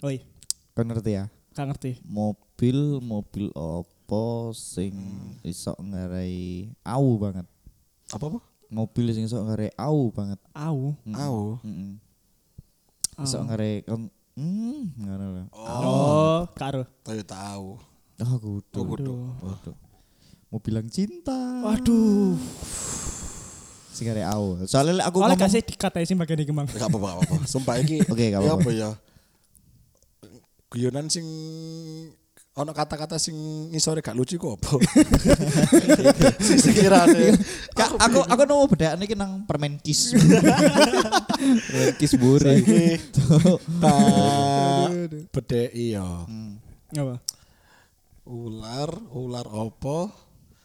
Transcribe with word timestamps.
Oi, 0.00 0.24
Kan 0.72 0.88
ngerti 0.88 1.12
ya? 1.12 1.28
gak 1.50 1.66
ngerti. 1.76 2.00
Mobil 2.08 3.02
mobil 3.04 3.52
opo 3.52 4.48
sing 4.56 4.96
iso 5.44 5.76
ngarai 5.76 6.72
au 6.86 7.20
banget. 7.20 7.44
Apa 8.08 8.32
apa? 8.32 8.38
Mobil 8.70 9.12
sing 9.12 9.28
iso 9.28 9.36
ngarai 9.36 9.68
au 9.76 10.08
banget. 10.08 10.40
Au. 10.56 10.96
Mm. 11.04 11.14
Au. 11.20 11.38
Mm-mm. 11.60 11.92
Iso 13.20 13.36
Au. 13.36 13.44
ngarai 13.44 13.84
kon 13.84 14.08
hmm 14.38 14.82
ngono 14.96 15.26
lho. 15.36 15.44
Oh, 15.52 16.40
karo. 16.56 16.88
Tahu 17.04 17.20
tahu. 17.26 17.66
Oh, 18.20 18.36
kudu. 18.40 18.78
Oh, 18.80 18.84
kudu. 18.86 19.14
Waduh. 19.42 19.76
Mau 20.48 20.60
bilang 20.64 20.88
cinta. 20.88 21.60
Waduh. 21.60 22.40
Sing 23.92 24.08
ngarai 24.08 24.24
au. 24.32 24.64
Soalnya 24.64 25.02
lek 25.02 25.06
aku 25.12 25.18
Oleh 25.20 25.36
ngomong 25.36 25.44
kasih 25.44 25.60
dikat 25.60 25.92
aja 25.92 26.06
sih 26.08 26.16
bagian 26.16 26.40
iki, 26.40 26.54
Mang. 26.56 26.64
Gak 26.70 26.88
apa-apa, 26.88 27.20
apa-apa. 27.20 27.34
Sumpah 27.52 27.76
iki. 27.82 28.00
Oke, 28.08 28.32
gak 28.32 28.40
ya 28.40 28.48
apa-apa. 28.48 28.64
apa 28.64 28.70
ya? 28.72 28.90
Guyonan 30.70 31.10
sing 31.10 31.26
ono 32.54 32.70
kata-kata 32.70 33.18
sing 33.18 33.34
ngisore 33.74 34.06
gak 34.06 34.14
lucu 34.14 34.38
kok 34.38 34.54
apa? 34.54 34.78
Sing 36.38 36.58
sekirane. 36.70 37.34
Kak, 37.74 37.98
aku 37.98 38.22
aku 38.22 38.42
nemu 38.46 38.70
bedaan 38.70 39.02
iki 39.02 39.18
nang 39.18 39.50
permen 39.50 39.82
kis. 39.82 40.14
permen 41.74 41.94
kis 41.98 42.14
buri. 42.14 42.62
Saiki 42.62 43.02
tak 43.82 44.90
bedheki 45.34 45.98
ya. 45.98 46.06
Apa? 46.94 47.18
Ular, 48.30 48.90
ular 49.10 49.46
opo 49.50 50.06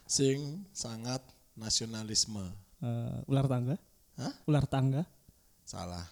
sing 0.06 0.70
sangat 0.70 1.26
nasionalisme. 1.58 2.46
Eh, 2.86 3.26
ular 3.26 3.50
tangga? 3.50 3.76
Hah? 4.22 4.34
Ular 4.46 4.70
tangga? 4.70 5.02
Salah. 5.66 6.06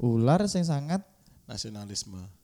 Ular 0.00 0.48
sing 0.48 0.64
sangat 0.64 1.04
Nasionalisme. 1.44 2.39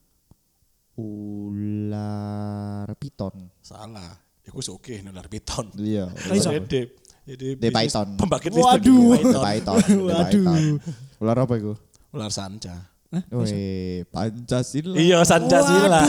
Ular 0.96 2.88
piton. 2.96 3.52
Salah. 3.60 4.16
Iku 4.46 4.60
oke 4.72 4.94
ular 5.04 5.26
piton. 5.28 5.68
Iya. 5.76 6.08
Jadi 6.12 7.06
jadi 7.26 7.58
The 7.58 7.74
bisnis 7.74 7.90
Python. 7.90 8.08
Pembangkit 8.14 8.50
Waduh. 8.54 9.18
listrik 9.18 9.34
The 9.34 9.42
Python. 9.42 9.82
Waduh. 10.06 10.78
Ular 11.18 11.36
apa 11.42 11.54
iku? 11.58 11.74
Ular 12.14 12.30
sanca. 12.30 12.94
Weh, 13.34 14.06
Pancasila. 14.14 14.94
Iya 14.94 15.18
Sancasila. 15.26 16.02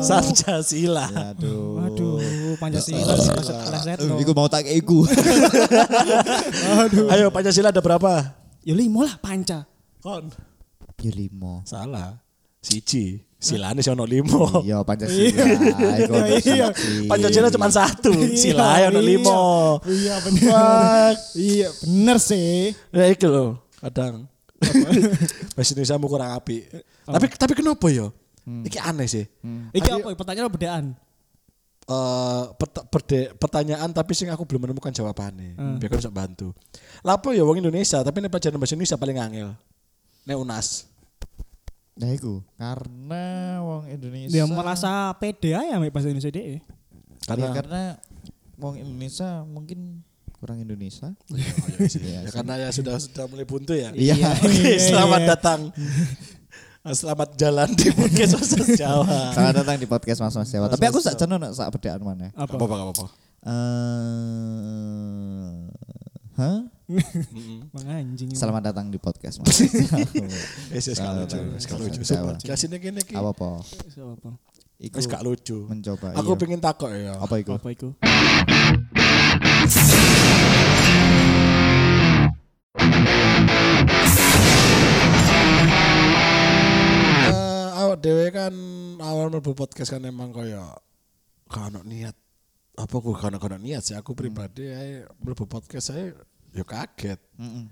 Sancasila. 0.00 1.06
Aduh. 1.32 1.80
Waduh, 1.80 2.20
Pancasila 2.60 3.16
Iku 4.16 4.32
mau 4.32 4.48
tak 4.48 4.64
iku. 4.68 5.04
Ayo 7.12 7.28
Pancasila 7.28 7.68
ada 7.68 7.84
berapa? 7.84 8.36
Ya 8.64 8.72
limo 8.72 9.04
lah 9.04 9.20
panca. 9.20 9.68
Kon. 10.00 10.32
Ya 11.04 11.12
limo. 11.12 11.64
Salah. 11.68 12.16
Siji. 12.64 13.24
Silane 13.40 13.80
sono 13.80 14.04
limo. 14.04 14.60
Iya 14.60 14.84
Pancasila. 14.84 15.44
Ono 16.12 16.26
Iya. 16.36 16.68
siji. 16.70 17.08
Pancasila 17.08 17.48
cuma 17.48 17.68
satu. 17.68 18.12
Sila 18.34 18.84
ono 18.86 19.00
limo. 19.00 19.40
Iya 19.82 20.20
bener. 20.20 20.44
Wah. 20.46 21.12
Iya 21.32 21.68
bener 21.74 22.16
sih. 22.20 22.76
Ya 22.92 23.08
iki 23.08 23.24
lho, 23.24 23.56
kadang. 23.80 24.28
Bahasa 25.56 25.72
Indonesia 25.72 25.96
mu 25.96 26.06
kurang 26.06 26.36
api. 26.36 26.68
Tapi 27.02 27.26
tapi 27.32 27.52
kenapa 27.54 27.88
ya? 27.88 28.12
Iki 28.44 28.76
aneh 28.78 29.08
sih. 29.08 29.24
Iki 29.72 29.88
apa? 29.90 30.12
Pertanyaan 30.14 30.46
apa 30.46 30.54
bedaan? 30.54 30.86
eh 31.82 32.44
perde- 32.86 33.34
pertanyaan 33.34 33.90
tapi 33.90 34.14
sing 34.14 34.28
aku 34.28 34.44
belum 34.44 34.62
menemukan 34.62 34.92
jawabannya. 34.92 35.80
Biar 35.80 35.88
aku 35.88 35.98
bisa 35.98 36.12
bantu. 36.12 36.52
Lapo 37.00 37.32
ya 37.32 37.42
wong 37.42 37.58
Indonesia 37.58 37.98
tapi 37.98 38.20
nek 38.20 38.30
pelajaran 38.30 38.60
bahasa 38.60 38.76
Indonesia 38.76 38.94
paling 38.94 39.18
angel. 39.18 39.48
Nek 40.22 40.36
UNAS. 40.36 40.86
Nah 42.00 42.16
iku 42.16 42.40
karena 42.56 43.60
wong 43.60 43.84
Indonesia. 43.92 44.32
Dia 44.32 44.48
merasa 44.48 45.12
pede 45.20 45.52
aja 45.52 45.76
ambek 45.76 45.92
bahasa 45.92 46.08
Indonesia 46.08 46.32
deh. 46.32 46.64
karena 47.28 47.52
Karena 47.52 47.52
karena 47.52 47.82
wong 48.56 48.74
Indonesia 48.80 49.44
mungkin 49.44 50.00
kurang 50.40 50.64
Indonesia. 50.64 51.12
ya, 51.28 52.24
karena 52.32 52.56
ya 52.56 52.72
sudah 52.72 52.96
sudah 52.96 53.28
mulai 53.28 53.44
buntu 53.44 53.76
ya. 53.76 53.92
Iya. 53.92 54.32
Oke, 54.40 54.80
selamat 54.80 55.20
datang. 55.28 55.60
Selamat 56.80 57.36
jalan 57.36 57.68
di 57.76 57.92
podcast 57.92 58.40
Sosial 58.40 58.72
Jawa. 58.72 59.36
Selamat 59.36 59.54
datang 59.60 59.76
di 59.76 59.84
podcast 59.84 60.24
Mas 60.24 60.32
Mas 60.32 60.48
Jawa. 60.48 60.72
Tapi 60.72 60.88
aku 60.88 61.04
sak 61.04 61.20
nak 61.28 61.52
sak 61.52 61.68
bedaan 61.76 62.00
mana? 62.00 62.32
Apa? 62.32 62.56
Apa 62.56 62.64
apa 62.64 62.76
apa. 62.96 63.06
Eh, 63.44 63.52
hah? 66.40 66.79
Bang 67.70 67.86
anjing. 67.86 68.34
Selamat 68.34 68.74
datang 68.74 68.90
di 68.90 68.98
podcast 68.98 69.38
Mas. 69.38 69.62
Mas 69.62 70.86
Jawa. 70.98 71.22
Eh, 71.22 71.54
wis 71.54 71.64
gak 71.70 71.78
lucu, 71.78 71.98
wis 72.02 72.10
gak 72.10 72.22
lucu. 72.26 72.46
Nek 72.50 72.80
kene 72.82 73.00
iki. 73.06 73.14
Apa 73.14 73.30
apa? 73.30 73.50
Apa? 73.62 74.30
Iku 74.80 74.96
Wis 74.98 75.06
gak 75.06 75.22
lucu. 75.22 75.70
mencoba. 75.70 76.18
Aku 76.18 76.34
iya. 76.34 76.40
pengen 76.40 76.58
takok 76.58 76.90
ya. 76.90 77.14
apa 77.14 77.34
iku? 77.38 77.52
Apa 77.54 77.68
itu? 77.70 77.88
Eh, 87.30 87.68
awak 87.78 88.00
dewe 88.02 88.26
kan 88.34 88.54
awal 88.98 89.30
mlebu 89.30 89.52
podcast 89.54 89.94
kan 89.94 90.02
emang 90.02 90.34
kaya 90.34 90.74
gak 91.46 91.70
ono 91.70 91.80
niat 91.86 92.16
apa 92.78 92.94
aku 92.96 93.12
ono 93.14 93.36
gak 93.36 93.50
ono 93.52 93.58
niat 93.60 93.82
sih 93.84 93.96
aku 93.98 94.16
pribadi 94.16 94.70
ae 94.70 95.04
mlebu 95.20 95.44
podcast 95.46 95.92
saya 95.92 96.14
ya 96.50 96.64
kaget. 96.66 97.20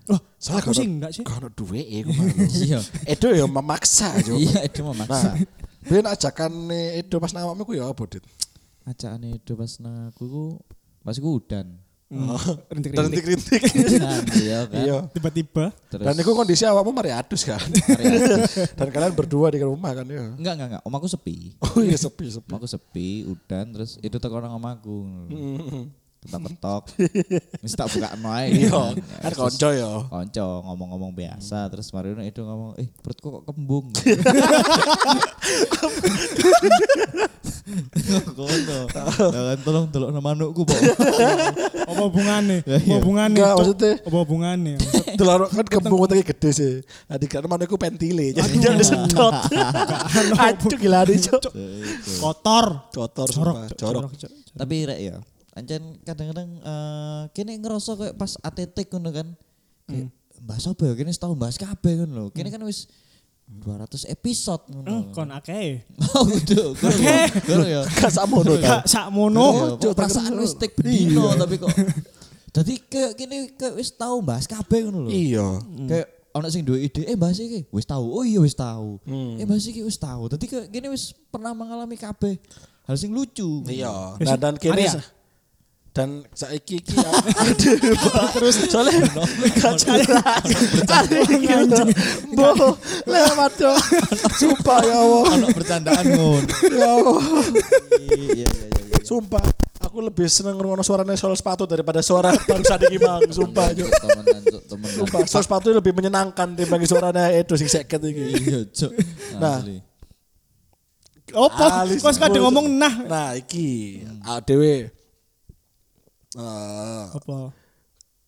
Oh, 0.09 0.21
Soalnya 0.39 0.63
aku 0.65 0.73
sih 0.73 0.87
enggak 0.87 1.11
sih. 1.13 1.23
Ono 1.27 1.49
duwe 1.51 1.83
iku. 1.83 2.13
Iya. 2.49 2.79
Edo 3.05 3.29
ya 3.35 3.45
memaksa 3.45 4.17
jo. 4.23 4.39
Iya, 4.39 4.65
itu 4.65 4.81
memaksa. 4.87 5.35
Nah, 5.35 5.45
ben 5.85 6.07
ajakan 6.07 6.53
Edo 6.73 7.17
pas 7.19 7.33
nawakmu 7.35 7.67
ku 7.67 7.75
ya 7.75 7.91
apa, 7.91 8.03
Dit? 8.07 8.25
Ajakan 8.87 9.29
itu 9.29 9.53
pas 9.53 9.73
nang 9.83 10.09
aku 10.09 10.25
ku 10.25 10.45
pas 11.03 11.15
iku 11.15 11.37
udan. 11.37 11.67
Rintik-rintik. 12.73 13.21
Rintik-rintik. 13.21 13.63
Udan, 14.01 14.25
Iya 14.33 14.59
kan. 14.65 14.81
Iya. 14.81 14.97
Tiba-tiba. 15.13 15.65
Dan 15.93 16.17
itu 16.17 16.33
kondisi 16.33 16.65
awakmu 16.65 16.89
mari 16.89 17.13
adus 17.13 17.45
kan. 17.45 17.61
Dan 18.81 18.89
kalian 18.89 19.13
berdua 19.13 19.53
di 19.53 19.61
rumah 19.61 19.93
kan 19.93 20.09
ya. 20.09 20.33
enggak 20.33 20.53
enggak 20.57 20.69
enggak, 20.73 20.83
omaku 20.89 21.05
sepi. 21.05 21.53
Oh 21.61 21.85
iya 21.85 22.01
sepi 22.01 22.33
sepi. 22.33 22.49
Omaku 22.49 22.65
sepi, 22.65 23.09
udan 23.29 23.77
terus 23.77 24.01
itu 24.01 24.17
teko 24.17 24.41
nang 24.41 24.57
omaku. 24.57 25.05
Ketok-ketok. 26.19 26.83
Wis 27.65 27.73
tak 27.73 27.87
buka 27.89 28.11
noe. 28.19 28.51
Iya, 28.51 28.91
kan 29.23 29.33
konco 29.33 29.69
ya. 29.71 30.03
Konco 30.05 30.47
ngomong-ngomong 30.67 31.15
biasa 31.15 31.71
terus 31.71 31.95
Marino 31.95 32.21
itu 32.21 32.43
ngomong, 32.43 32.75
"Eh, 32.75 32.91
perutku 32.91 33.31
kok 33.31 33.45
kembung." 33.47 33.87
Kono. 38.35 38.79
Jangan 38.89 39.59
tolong 39.61 39.87
tolong 39.93 40.11
nama 40.11 40.33
manukku, 40.33 40.65
Pak. 40.65 40.81
Apa 41.85 42.03
hubungannya? 42.03 42.65
Ya, 42.65 42.77
iya. 42.81 42.81
Apa 42.81 42.95
hubungannya? 42.99 43.37
Enggak, 43.37 43.53
maksudnya- 43.55 43.97
Apa 44.01 44.17
hubungannya? 44.25 44.77
Delaro 45.19 45.45
kan 45.49 45.67
kembung 45.67 46.01
tadi 46.07 46.23
gede 46.25 46.51
sih. 46.51 46.73
Nah 47.07 47.17
di 47.17 47.27
kan 47.27 47.45
mana 47.45 47.69
aku 47.69 47.77
pentile. 47.77 48.33
Jadi 48.33 48.57
jangan 48.57 48.79
disedot. 48.79 49.35
Aduh 50.35 50.71
gila 50.75 51.01
nih 51.05 51.19
cok. 51.21 51.43
Kotor. 52.19 52.67
Kotor 52.91 53.29
Jorok. 53.29 53.57
Jorok. 53.77 54.11
Tapi 54.59 54.75
rek 54.89 54.99
ya, 54.99 55.17
ancen 55.53 55.83
kadang-kadang 56.03 56.49
eh 56.61 57.23
kene 57.33 57.57
ngerasa 57.57 57.95
kayak 57.95 58.15
pas 58.15 58.37
ATT 58.41 58.77
ngono 58.89 59.11
kan. 59.11 59.29
Kayak 59.85 60.09
bahas 60.39 60.65
apa 60.65 60.83
ya? 60.85 60.95
Kene 60.95 61.11
setahun 61.11 61.37
bahas 61.37 61.57
kabeh 61.57 62.05
ngono 62.05 62.13
lho. 62.15 62.25
Kene 62.31 62.49
kan 62.49 62.63
wis 62.63 62.87
200 63.49 64.05
episode 64.13 64.61
Hmm, 64.69 64.85
ngono. 64.85 64.95
kon 65.17 65.33
akeh. 65.33 65.81
Oh, 66.13 66.29
udah. 66.29 66.67
Ngono 67.49 67.65
ya. 67.65 67.81
Gak 67.89 68.13
sama 68.13 68.45
no 68.45 68.53
Gak 68.61 68.85
sakmono. 68.85 69.47
Iya, 69.49 69.65
kok 69.81 69.95
perasaan 69.97 70.37
wis 70.37 70.53
tek 70.55 70.77
bedino 70.77 71.33
tapi 71.33 71.57
kok 71.57 71.73
Dadi 72.55 72.81
kayak 72.81 73.13
kene 73.17 73.37
kayak 73.57 73.75
wis 73.77 73.93
tau 73.93 74.21
bahas 74.21 74.45
kabeh 74.45 74.89
ngono 74.89 75.09
lho. 75.09 75.11
Iya. 75.11 75.47
Kayak 75.85 76.07
ono 76.29 76.47
sing 76.49 76.63
duwe 76.63 76.87
ide, 76.87 77.03
eh 77.03 77.17
bahas 77.17 77.41
iki 77.41 77.65
wis 77.69 77.83
tahu. 77.83 78.05
Oh 78.15 78.23
iya 78.23 78.39
wis 78.39 78.53
tahu. 78.53 79.01
Eh 79.41 79.45
bahas 79.45 79.65
iki 79.65 79.81
wis 79.81 79.97
tahu. 79.97 80.29
Dadi 80.29 80.45
kayak 80.45 80.69
gini 80.69 80.87
wis 80.89 81.17
pernah 81.29 81.51
mengalami 81.51 81.97
kabeh 81.97 82.37
hal 82.85 82.97
sing 82.97 83.11
lucu. 83.11 83.65
Iya. 83.65 84.17
Nah 84.17 84.37
dan 84.37 84.55
kini. 84.55 84.85
Dan 85.97 86.23
saiki 86.31 86.79
iki 86.79 86.95
aduh 86.95 87.75
terus 88.39 88.57
soalnya 88.71 89.03
gak 89.59 89.75
jelas. 89.83 90.43
Boh 92.37 92.79
lewat 93.09 93.53
dong 93.59 93.81
sumpah 94.39 94.79
ya 94.85 94.97
Allah. 95.01 95.23
Ono 95.35 95.47
bercandaan 95.51 96.05
ngono. 96.07 96.47
ya 96.71 96.89
Allah. 96.93 97.23
Iya 97.99 98.47
iya 98.47 98.47
iya. 98.47 98.99
sumpah 99.03 99.43
aku 99.83 99.99
lebih 100.05 100.29
seneng 100.31 100.55
ngrungokno 100.61 100.85
suaranya 100.85 101.17
soal 101.17 101.35
sepatu 101.35 101.67
daripada 101.67 102.05
suara 102.05 102.31
barusan 102.47 102.79
iki 102.87 102.99
mang. 103.03 103.25
Sumpah 103.35 103.67
yo 103.75 103.91
sumpah 105.03 105.25
soal 105.27 105.43
sepatu 105.43 105.75
lebih 105.75 105.97
menyenangkan 105.97 106.55
dibanding 106.55 106.87
suaranya 106.87 107.33
itu 107.35 107.59
sing 107.59 107.67
seket 107.67 107.99
iki. 108.07 108.25
Iya, 108.39 108.61
Cuk. 108.71 108.93
Nah. 109.41 109.61
Alis 111.29 112.01
Kok 112.01 112.17
kadang 112.17 112.49
ngomong 112.49 112.67
nah. 112.79 112.95
nah 113.05 113.29
iki. 113.37 114.01
Dewe 114.47 114.98
eh 116.31 117.05
Apa? 117.09 117.57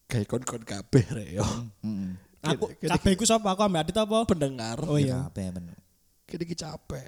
kayak 0.07 0.27
kon-kon 0.27 0.63
kabeh 0.63 1.05
rek 1.07 1.29
yo 1.35 1.45
Heeh. 1.83 2.11
Aku 2.41 2.73
Gini- 2.73 2.89
kabeh 2.89 3.11
iku 3.13 3.25
sapa? 3.25 3.53
Aku 3.53 3.61
ambek 3.61 3.85
Adit 3.85 3.97
apa? 3.99 4.25
pendengar 4.25 4.81
Oh 4.83 4.97
iya. 4.97 5.29
Kabeh 5.29 5.53
men. 5.53 5.77
Kini 6.25 6.43
iki 6.43 6.57
capek. 6.57 7.05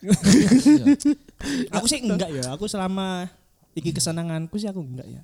Aku 1.73 1.87
sih 1.87 1.99
enggak 1.99 2.29
ya. 2.29 2.53
Aku 2.53 2.67
selama 2.67 3.33
iki 3.73 3.91
kesenanganku 3.91 4.55
sih 4.55 4.67
aku 4.67 4.83
enggak 4.83 5.09
ya. 5.09 5.23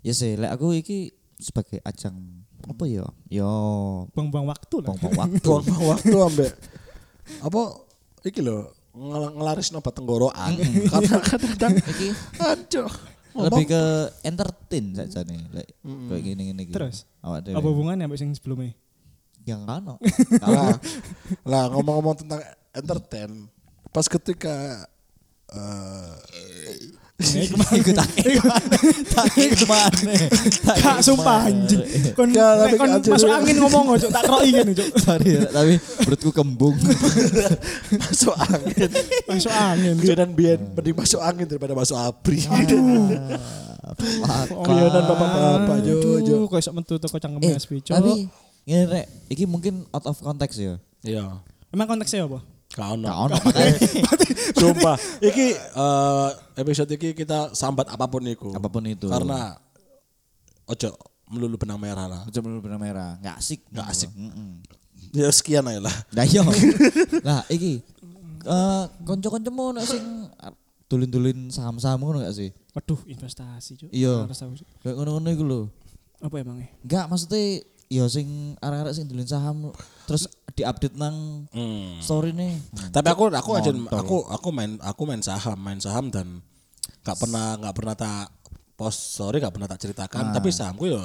Ya 0.00 0.12
sih, 0.12 0.38
lek 0.38 0.54
aku 0.54 0.70
iki 0.72 1.10
sebagai 1.34 1.82
ajang 1.82 2.14
apa 2.62 2.84
ya? 2.86 3.02
Yo, 3.26 3.50
Buang-buang 4.14 4.46
waktu 4.46 4.78
lah. 4.78 4.94
buang-buang 4.94 5.18
waktu. 5.18 5.42
Buang 5.48 5.86
waktu 5.90 6.16
ambek 6.22 6.52
apa 7.40 7.62
iki 8.22 8.40
lho 8.40 8.70
ngel- 8.92 9.34
ngelaris 9.34 9.74
obat 9.74 9.90
tenggorokan. 9.92 10.54
Karena 10.92 11.16
kadang-kadang 11.18 11.74
iki 11.82 12.08
aduh. 12.38 12.92
Lebih 13.36 13.64
ke 13.68 13.82
entertain 14.24 14.84
saja 14.96 15.20
nih, 15.26 15.40
lek 15.52 15.68
kayak 15.82 16.22
gini-gini 16.22 16.60
iki. 16.68 16.72
Terus? 16.72 17.04
awak. 17.20 17.50
Apa 17.52 17.68
hubungannya 17.68 18.08
sampai 18.08 18.18
sing 18.20 18.30
sebelumnya? 18.32 18.72
Yang 19.48 19.62
kano. 19.64 19.94
Lah, 20.44 20.76
lah 21.48 21.64
ngomong-ngomong 21.72 22.20
tentang 22.20 22.40
entertain, 22.76 23.48
pas 23.92 24.04
ketika 24.04 24.84
eh 25.48 26.14
Ikut 27.18 27.98
tak 27.98 28.06
tak 29.10 29.26
ke 29.34 29.66
mana? 29.66 30.14
Kak 30.78 31.02
sumpah 31.02 31.50
anjing. 31.50 31.82
Kon 32.14 32.30
kon 32.78 32.90
masuk 33.10 33.26
angin 33.26 33.58
ngomong 33.58 33.98
ojo 33.98 34.06
tak 34.06 34.22
kroki 34.22 34.54
kan 34.54 34.70
ojo. 34.70 34.84
Sorry, 35.02 35.34
ya, 35.34 35.50
tapi 35.50 35.82
perutku 36.06 36.30
kembung. 36.30 36.78
masuk 38.06 38.38
angin, 38.38 38.90
Masuk 39.26 39.50
angin. 39.50 39.98
Jangan 39.98 40.30
biar 40.30 40.62
mending 40.62 40.94
masuk 40.94 41.18
angin 41.18 41.50
daripada 41.50 41.74
masuk 41.74 41.98
abri. 41.98 42.38
Fuck. 43.98 44.62
Guyonan 44.62 45.02
bapak-bapak 45.10 45.76
jo 45.82 46.22
jo. 46.22 46.46
Kok 46.46 46.62
teko 46.86 47.18
cangkem 47.18 47.50
Eh, 47.50 47.58
SP, 47.58 47.82
tapi 47.82 48.30
ngene 48.62 48.84
rek, 48.86 49.06
iki 49.26 49.42
mungkin 49.42 49.82
out 49.90 50.06
of 50.06 50.22
context 50.22 50.62
ya. 50.62 50.78
Iya. 51.02 51.42
Emang 51.74 51.90
konteksnya 51.90 52.30
apa? 52.30 52.57
Gak 52.78 52.88
ono. 52.94 53.06
Gak 53.10 53.18
ono 53.26 53.36
Sumpah, 54.62 54.96
iki 55.18 55.52
eh, 55.54 56.28
episode 56.62 56.90
iki 56.94 57.10
kita 57.12 57.50
sambat 57.52 57.90
apa 57.90 58.06
pun 58.06 58.22
iku. 58.22 58.54
apa 58.54 58.70
pun 58.70 58.86
itu. 58.86 59.10
Karena 59.10 59.58
ojo 60.70 60.88
melulu 61.28 61.58
benang 61.58 61.76
merah 61.82 62.06
lah. 62.06 62.20
Coba 62.30 62.46
dulu 62.48 62.70
benang 62.70 62.80
merah, 62.80 63.18
nggak 63.20 63.36
asik, 63.36 63.60
Nggak 63.68 63.86
asik. 63.90 64.10
Mm-mm. 64.14 64.62
Ya 65.12 65.28
sekian 65.32 65.66
aja 65.66 65.80
lah. 65.82 65.96
Nah 66.14 66.24
yo. 66.24 66.42
Nah, 67.26 67.40
iki 67.50 67.82
eh 68.48 68.84
kanca-kancamu 69.04 69.76
nek 69.76 69.84
sing 69.84 70.04
tulin-tulin 70.88 71.52
saham-saham 71.52 72.00
ngono 72.00 72.24
gak 72.24 72.32
sih? 72.32 72.48
Waduh, 72.72 73.00
investasi, 73.04 73.76
Cuk. 73.76 73.90
Iya. 73.92 74.24
Kayak 74.80 74.94
ngono-ngono 74.96 75.28
iku 75.28 75.44
lho. 75.44 75.60
Apa 76.24 76.40
emangnya? 76.40 76.72
Enggak, 76.80 77.04
maksudnya 77.12 77.62
ya 77.88 78.04
sing 78.04 78.28
arek-arek 78.58 78.92
sing 78.92 79.04
tulin 79.04 79.24
saham 79.24 79.72
terus 80.04 80.24
diupdate 80.50 80.92
nang 80.94 81.48
Hmm. 81.48 81.96
story 81.98 82.30
nih. 82.30 82.60
Tapi 82.88 83.08
aku 83.08 83.28
aku 83.28 83.50
aja 83.54 83.70
aku 83.72 84.16
aku 84.24 84.48
main 84.48 84.76
aku 84.78 85.02
main 85.02 85.20
saham, 85.20 85.56
main 85.56 85.78
saham 85.78 86.08
dan 86.08 86.44
nggak 87.00 87.16
pernah 87.16 87.56
nggak 87.56 87.74
pernah 87.74 87.94
tak 87.94 88.28
post 88.74 89.14
sorry 89.14 89.38
nggak 89.38 89.50
pernah 89.50 89.66
tak 89.66 89.80
ceritakan. 89.80 90.30
Tapi 90.30 90.48
sahamku 90.48 90.84
ya 90.86 91.00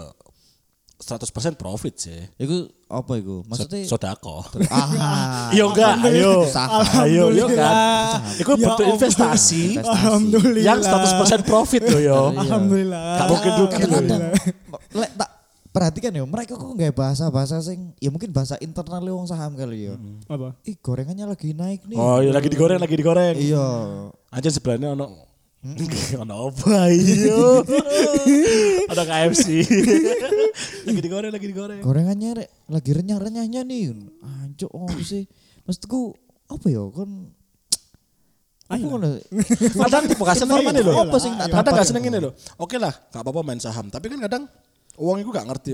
100% 0.96 1.28
profit 1.54 1.94
sih. 1.98 2.22
Iku 2.38 2.64
apa 2.88 3.18
iku? 3.18 3.44
Maksudnya 3.44 3.84
Sodako. 3.84 4.40
ah, 4.72 5.52
Iya 5.56 5.68
enggak, 5.68 6.00
ayo. 6.06 6.48
Saham. 6.48 6.80
Ayo, 7.02 7.28
yo 7.30 7.48
kan. 7.50 8.24
Itu 8.34 8.48
Ya 8.54 8.72
bentuk 8.72 8.80
Allah. 8.82 8.96
investasi 8.96 9.62
Investasi. 9.74 9.84
Alhamdulillah. 9.84 10.64
yang 10.64 10.80
100% 10.80 11.44
profit 11.44 11.82
loh 11.84 12.00
yo. 12.00 12.20
Alhamdulillah. 12.34 13.20
Gak 13.20 13.28
mungkin 13.28 13.52
rugi 13.58 13.84
lek 14.94 15.12
tak 15.14 15.30
perhatikan 15.74 16.14
ya 16.14 16.22
mereka 16.22 16.54
kok 16.54 16.70
nggak 16.70 16.94
bahasa-bahasa 16.94 17.58
sing 17.66 17.98
ya 17.98 18.14
mungkin 18.14 18.30
bahasa 18.30 18.56
internal 18.62 19.02
wong 19.10 19.26
saham 19.26 19.58
kali 19.58 19.90
ya. 19.90 19.98
Apa? 20.30 20.54
Ih 20.70 20.78
gorengannya 20.78 21.26
lagi 21.26 21.58
naik 21.58 21.90
nih. 21.90 21.98
Oh, 21.98 22.22
iya 22.22 22.30
lagi 22.30 22.48
digoreng, 22.54 22.78
lagi 22.78 22.94
digoreng. 22.94 23.34
Iya. 23.34 23.66
Aja 24.30 24.50
sebelahnya 24.54 24.94
ono 24.94 25.34
ono 26.22 26.54
apa 26.54 26.94
iyo? 26.94 27.66
Ada 28.94 29.02
KFC. 29.02 29.66
lagi 30.88 31.02
digoreng, 31.02 31.34
lagi 31.34 31.48
digoreng. 31.50 31.82
Gorengannya 31.82 32.30
rek 32.38 32.50
lagi 32.70 32.92
renyah-renyahnya 32.94 33.66
nih. 33.66 33.98
Anjuk 34.46 34.70
oh 34.70 34.86
sih. 35.10 35.26
Maksudku 35.66 36.14
apa 36.54 36.70
ya 36.70 36.86
kon 36.94 37.34
apa 38.70 38.80
Ayo 38.80 38.96
ngono? 38.96 39.20
Kadang 39.76 40.06
tipe 40.08 40.24
gak 40.24 40.40
seneng 40.40 40.64
ini 40.70 40.82
loh. 40.86 40.96
Apa 41.02 41.18
sing 41.20 41.34
tak 41.36 41.50
Kadang 41.52 41.66
dapat 41.66 41.80
gak 41.82 41.88
seneng 41.90 42.04
ini 42.08 42.18
loh. 42.22 42.32
Oke 42.62 42.78
lah, 42.80 42.94
gak 43.12 43.22
apa-apa 43.22 43.42
main 43.44 43.60
saham. 43.60 43.92
Tapi 43.92 44.08
kan 44.08 44.20
kadang 44.24 44.44
uang 44.98 45.18
itu 45.22 45.30
gak 45.30 45.48
ngerti. 45.50 45.70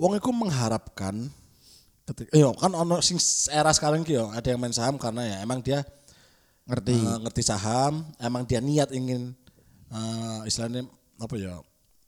Uang 0.00 0.16
itu 0.16 0.28
mengharapkan 0.32 1.28
ketika, 2.08 2.30
iya 2.34 2.50
kan 2.56 2.72
ono 2.74 2.98
sing 2.98 3.20
era 3.52 3.70
sekarang 3.70 4.02
ki 4.02 4.18
yo 4.18 4.32
ada 4.32 4.48
yang 4.50 4.58
main 4.58 4.74
saham 4.74 4.98
karena 4.98 5.22
ya 5.22 5.36
emang 5.44 5.60
dia 5.62 5.84
ngerti. 6.66 6.94
eh, 6.96 7.18
ngerti 7.22 7.42
saham, 7.44 8.02
emang 8.18 8.42
dia 8.48 8.58
niat 8.58 8.90
ingin 8.90 9.30
eh, 9.90 10.40
istilahnya 10.48 10.88
apa 11.20 11.34
ya 11.36 11.54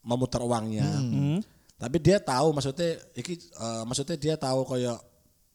memutar 0.03 0.41
uangnya. 0.43 0.89
Hmm. 0.89 1.39
Tapi 1.79 1.97
dia 1.99 2.19
tahu 2.19 2.55
maksudnya 2.55 2.97
iki 3.15 3.39
eh, 3.39 3.83
maksudnya 3.85 4.17
dia 4.17 4.35
tahu 4.35 4.65
koyo 4.65 4.97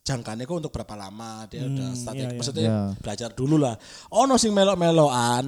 jangkane 0.08 0.48
ku 0.48 0.56
untuk 0.56 0.72
berapa 0.72 0.96
lama 0.96 1.44
dia 1.52 1.68
udah 1.68 1.92
strategi 1.92 2.24
iya, 2.24 2.32
iya. 2.32 2.38
maksudnya 2.40 2.64
Iya. 2.64 2.80
belajar 3.04 3.30
dulu 3.36 3.56
lah. 3.60 3.76
Ono 4.16 4.40
sing 4.40 4.56
melok-melokan. 4.56 5.46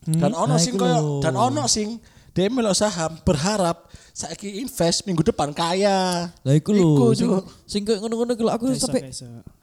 Dan 0.00 0.32
ono 0.32 0.56
Nah, 0.56 0.60
sing 0.60 0.80
iku 0.80 0.80
koyo 0.80 0.96
lho. 0.96 1.20
dan 1.20 1.34
ono 1.36 1.68
sing 1.68 2.00
dia 2.30 2.46
melok 2.46 2.74
saham 2.78 3.18
berharap 3.26 3.90
saiki 4.14 4.62
invest 4.62 5.02
minggu 5.06 5.26
depan 5.26 5.50
kaya. 5.50 6.30
Lah 6.30 6.54
iku 6.54 6.70
lho 6.70 7.10
sing 7.14 7.26
Cuk. 7.26 7.44
sing 7.66 7.82
koyo 7.82 7.98
ngono-ngono 8.06 8.32
iku 8.38 8.46
aku 8.46 8.64
sampai 8.78 9.10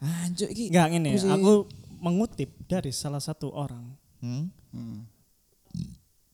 anjuk 0.00 0.48
iki. 0.52 0.68
Enggak 0.68 0.86
ngene, 0.92 1.10
Aku 1.16 1.64
mengutip 1.98 2.50
dari 2.68 2.92
salah 2.92 3.22
satu 3.22 3.48
orang. 3.50 3.88
Hmm? 4.20 4.52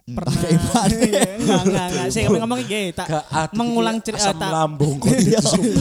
Pernah 0.05 0.37
Pakai 0.37 0.51
iman. 0.61 0.89
Iya, 1.01 1.23
enggak 1.41 1.61
enggak 1.65 1.87
enggak. 1.89 2.07
Saya 2.13 2.25
ngomong 2.29 2.61
iki 2.61 2.81
tak 2.93 3.09
mengulang 3.57 3.97
cerita 4.05 4.37
tak 4.37 4.51
lambung. 4.53 5.01
Iya, 5.25 5.41
sorry. 5.41 5.73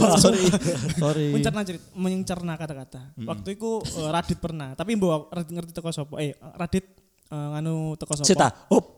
Sorry. 1.03 1.27
mencerna 1.35 1.61
cerita 1.67 1.83
mencerna 1.91 2.53
kata-kata. 2.55 3.01
Waktu 3.19 3.59
itu 3.59 3.83
eh, 3.83 4.09
Radit 4.13 4.39
pernah, 4.39 4.77
tapi 4.79 4.95
mbok 4.95 5.27
Radit 5.27 5.51
ngerti 5.51 5.71
teko 5.75 5.91
sapa? 5.91 6.15
Eh 6.23 6.31
Radit 6.39 6.85
eh, 7.27 7.47
nganu 7.51 7.99
teko 7.99 8.13
sapa? 8.15 8.27
Cita, 8.29 8.47
up. 8.71 8.92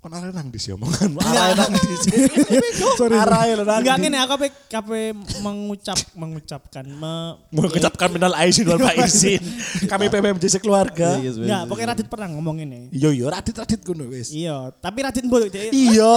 Kon 0.00 0.16
arek 0.16 0.32
nang 0.32 0.48
dis 0.48 0.64
ya 0.64 0.80
omongan. 0.80 1.12
Arek 1.20 1.56
nang 1.60 1.72
dis. 1.76 2.02
Sorry. 3.00 3.20
Arek 3.20 3.68
nang. 3.68 3.84
Enggak 3.84 3.96
ngene 4.00 4.16
aku 4.24 4.34
pe 4.40 4.48
kape 4.72 5.12
mengucap 5.44 6.00
mengucapkan 6.16 6.88
me, 6.88 7.36
mengucapkan 7.52 8.08
minal 8.08 8.32
aizin 8.40 8.64
wal 8.64 8.80
faizin. 8.80 9.44
Kami 9.84 10.08
PPMJ 10.08 10.56
sekeluarga. 10.56 11.20
Enggak, 11.20 11.68
pokoknya 11.68 11.88
Radit 11.92 12.08
pernah 12.08 12.32
ngomong 12.32 12.64
ini. 12.64 12.88
Iya 12.96 13.12
iya 13.12 13.26
radit 13.28 13.52
radit 13.52 13.80
ngono 13.84 14.08
wis. 14.08 14.32
Iya, 14.32 14.72
tapi 14.80 15.04
Radit 15.04 15.20
mbok 15.28 15.52
dia 15.52 15.68
Iya. 15.68 16.16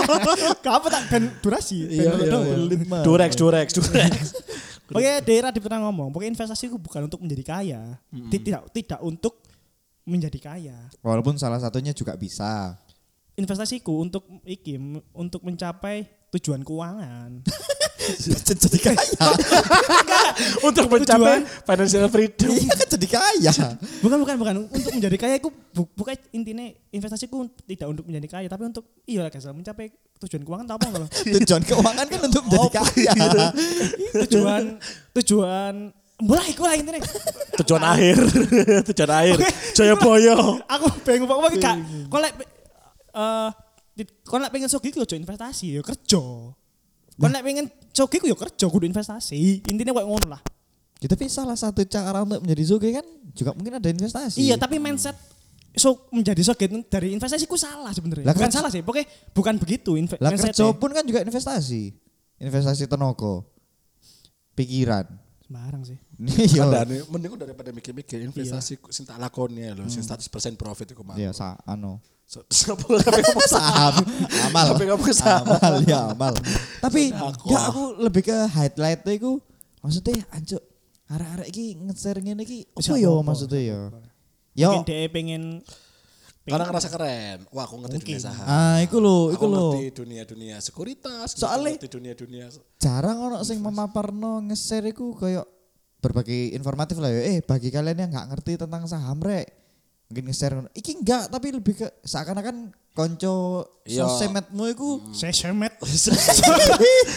Kamu 0.64 0.86
tak 0.88 1.02
ben 1.12 1.24
durasi. 1.44 1.84
Iya 1.84 2.08
iya. 2.08 2.40
iya. 2.40 3.04
Durex 3.04 3.36
durex 3.36 3.68
durex. 3.76 4.32
Oke, 4.96 5.12
dari 5.20 5.40
Radit 5.44 5.60
pernah 5.60 5.84
ngomong, 5.88 6.08
pokoknya 6.08 6.40
investasi 6.40 6.72
itu 6.72 6.80
bukan 6.80 7.04
untuk 7.04 7.20
menjadi 7.20 7.44
kaya. 7.44 8.00
Tidak 8.32 8.72
tidak 8.72 9.00
untuk 9.04 9.44
menjadi 10.08 10.38
kaya. 10.40 10.76
Walaupun 11.04 11.36
salah 11.36 11.60
satunya 11.60 11.92
juga 11.92 12.16
bisa. 12.16 12.80
Investasiku 13.34 13.98
untuk 13.98 14.22
iki 14.46 14.78
untuk 15.10 15.42
mencapai 15.42 16.06
tujuan 16.34 16.62
keuangan. 16.62 17.42
jadi 18.44 18.78
kaya. 18.78 19.26
Untuk 20.60 20.86
mencapai 20.90 21.46
financial 21.64 22.06
freedom. 22.10 22.50
Iya 22.52 22.72
kan 22.74 22.86
jadi 22.98 23.08
kaya. 23.08 23.52
Bukan 24.04 24.18
bukan 24.20 24.34
bukan 24.36 24.54
untuk 24.68 24.92
menjadi 24.92 25.16
kaya 25.16 25.34
itu 25.40 25.48
bu, 25.48 25.88
bukan 25.96 26.14
intinya 26.34 26.66
investasiku 26.92 27.48
tidak 27.64 27.86
untuk 27.88 28.04
menjadi 28.04 28.28
kaya 28.28 28.46
tapi 28.52 28.68
untuk 28.68 28.84
iya 29.08 29.24
lah 29.24 29.30
guys 29.32 29.48
mencapai 29.48 29.88
tujuan 30.20 30.42
keuangan 30.44 30.66
apa 30.76 30.86
loh. 30.92 31.08
Tujuan 31.40 31.62
keuangan 31.64 32.06
kan 32.06 32.20
untuk 32.28 32.42
menjadi 32.44 32.68
kaya. 32.82 33.12
tujuan 34.26 34.62
tujuan 35.16 35.74
mulai 36.20 36.50
gue 36.52 36.66
lah 36.66 36.76
intinya. 36.76 37.00
Tujuan 37.64 37.82
akhir. 37.82 38.16
Tujuan 38.92 39.10
akhir. 39.10 39.36
Jayabaya. 39.74 40.36
Aku 40.68 40.86
pengen 41.02 41.26
ngomong 41.26 41.56
gak 41.58 41.76
kau 42.12 42.20
lek 42.20 42.32
eh 43.14 43.50
kau 44.26 44.42
lek 44.42 44.50
pengen 44.50 44.66
sogik 44.66 44.98
lo 44.98 45.06
investasi 45.06 45.78
ya 45.78 45.82
kerja. 45.82 46.22
Kau 47.14 47.28
lek 47.30 47.42
pengen 47.42 47.66
sogik 47.94 48.26
ya 48.26 48.34
kerja 48.34 48.66
kudu 48.66 48.84
investasi. 48.84 49.62
Intinya 49.70 49.94
kayak 49.94 50.08
ngono 50.10 50.26
lah. 50.34 50.42
Ya, 51.02 51.10
tapi 51.10 51.28
salah 51.28 51.52
satu 51.52 51.84
cara 51.84 52.24
untuk 52.24 52.40
menjadi 52.40 52.64
suge 52.64 52.88
kan 52.88 53.04
juga 53.36 53.52
mungkin 53.52 53.76
ada 53.76 53.88
investasi. 53.92 54.40
Iya, 54.40 54.56
tapi 54.56 54.80
mindset 54.80 55.12
so 55.74 56.06
menjadi 56.08 56.40
sogit 56.40 56.70
dari 56.88 57.12
investasiku 57.12 57.58
salah 57.60 57.92
sebenarnya. 57.92 58.24
Bukan 58.30 58.48
salah 58.48 58.70
sih, 58.72 58.80
pokoknya 58.80 59.06
bukan 59.36 59.54
begitu 59.60 60.00
inve- 60.00 60.16
Lah 60.16 60.32
kerja 60.32 60.70
pun 60.72 60.90
kan 60.96 61.04
juga 61.04 61.20
investasi. 61.20 61.92
Investasi 62.40 62.88
tenaga. 62.88 63.44
Pikiran. 64.54 65.04
Sembarang 65.44 65.82
sih. 65.84 65.98
Iya. 66.18 66.86
Mending 67.10 67.34
daripada 67.34 67.74
mikir-mikir 67.74 68.22
investasi 68.22 68.78
ku 68.78 68.94
sing 68.94 69.02
tak 69.02 69.18
lakoni 69.18 69.66
ya 69.66 69.72
lho, 69.74 69.86
sing 69.90 70.02
100% 70.02 70.30
profit 70.54 70.94
iku 70.94 71.02
mah. 71.02 71.18
Iya, 71.18 71.34
sa 71.34 71.58
anu. 71.66 71.98
Siapa 72.48 72.80
kabeh 72.80 73.20
ngomong 73.20 73.50
Saham, 73.54 73.94
amal. 74.48 74.66
Tapi 74.74 74.84
kamu 74.88 75.12
saham. 75.12 75.44
Amal 75.44 75.74
ya 75.84 76.00
amal. 76.08 76.34
Tapi 76.80 77.12
ya 77.46 77.60
aku 77.68 78.00
lebih 78.00 78.24
ke 78.24 78.36
highlight 78.48 79.04
itu 79.06 79.38
maksudnya 79.84 80.24
anjuk 80.32 80.62
arek-arek 81.04 81.52
iki 81.52 81.76
nge-share 81.76 82.24
ngene 82.24 82.42
iki 82.48 82.64
gak 82.64 82.96
yo 82.96 83.20
maksudnya 83.20 83.60
yo? 83.60 83.80
Yo. 84.56 84.70
Mungkin 84.72 84.88
dia 84.88 85.10
pengen 85.12 85.42
Karena 86.44 86.68
ngerasa 86.68 86.88
keren. 86.92 87.38
Wah, 87.56 87.64
aku 87.64 87.80
ngerti 87.80 87.96
dunia 87.96 88.04
Mungkin. 88.04 88.18
saham. 88.20 88.44
Ah, 88.44 88.76
iku 88.84 89.00
lho, 89.00 89.32
iku 89.32 89.44
lho. 89.48 89.68
ngerti 89.80 89.96
dunia-dunia 89.96 90.56
sekuritas. 90.60 91.32
Soalnya- 91.40 91.76
ngerti 91.80 91.88
dunia-dunia 91.88 92.52
Jarang 92.76 93.16
ono 93.16 93.36
sing 93.44 93.64
memaparno 93.64 94.44
nge-share 94.44 94.92
iku 94.92 95.16
koyo 95.16 95.44
berbagai 96.04 96.52
informatif 96.52 97.00
lah 97.00 97.08
ya. 97.08 97.20
Eh, 97.32 97.38
bagi 97.40 97.72
kalian 97.72 97.96
yang 98.04 98.10
nggak 98.12 98.36
ngerti 98.36 98.60
tentang 98.60 98.84
saham 98.84 99.16
rek, 99.24 99.48
mungkin 100.12 100.28
nge-share 100.28 100.52
ngono. 100.60 100.68
Iki 100.76 101.00
enggak, 101.00 101.32
tapi 101.32 101.46
lebih 101.48 101.74
ke 101.80 101.88
seakan-akan 102.04 102.68
konco 102.94 103.64
Iya. 103.84 104.06
sosemetmu 104.06 104.64
iku 104.70 104.90
sesemet. 105.10 105.76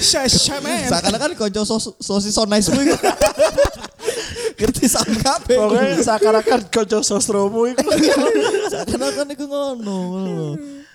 Sesemet. 0.01 0.87
seakan-akan 0.89 1.31
konco 1.35 1.61
sos 1.67 1.99
sosis 1.99 2.31
so 2.31 2.47
nice-mu 2.47 2.81
iku. 2.81 2.95
ngerti 4.57 4.89
saham 4.89 5.13
kabeh. 5.21 5.53
Pokoknya 5.53 6.01
seakan-akan 6.01 6.59
kocok 6.73 7.01
sostromu 7.05 7.69
itu. 7.69 7.85
Seakan-akan 8.73 9.27
iku 9.37 9.45
ngono. 9.45 9.99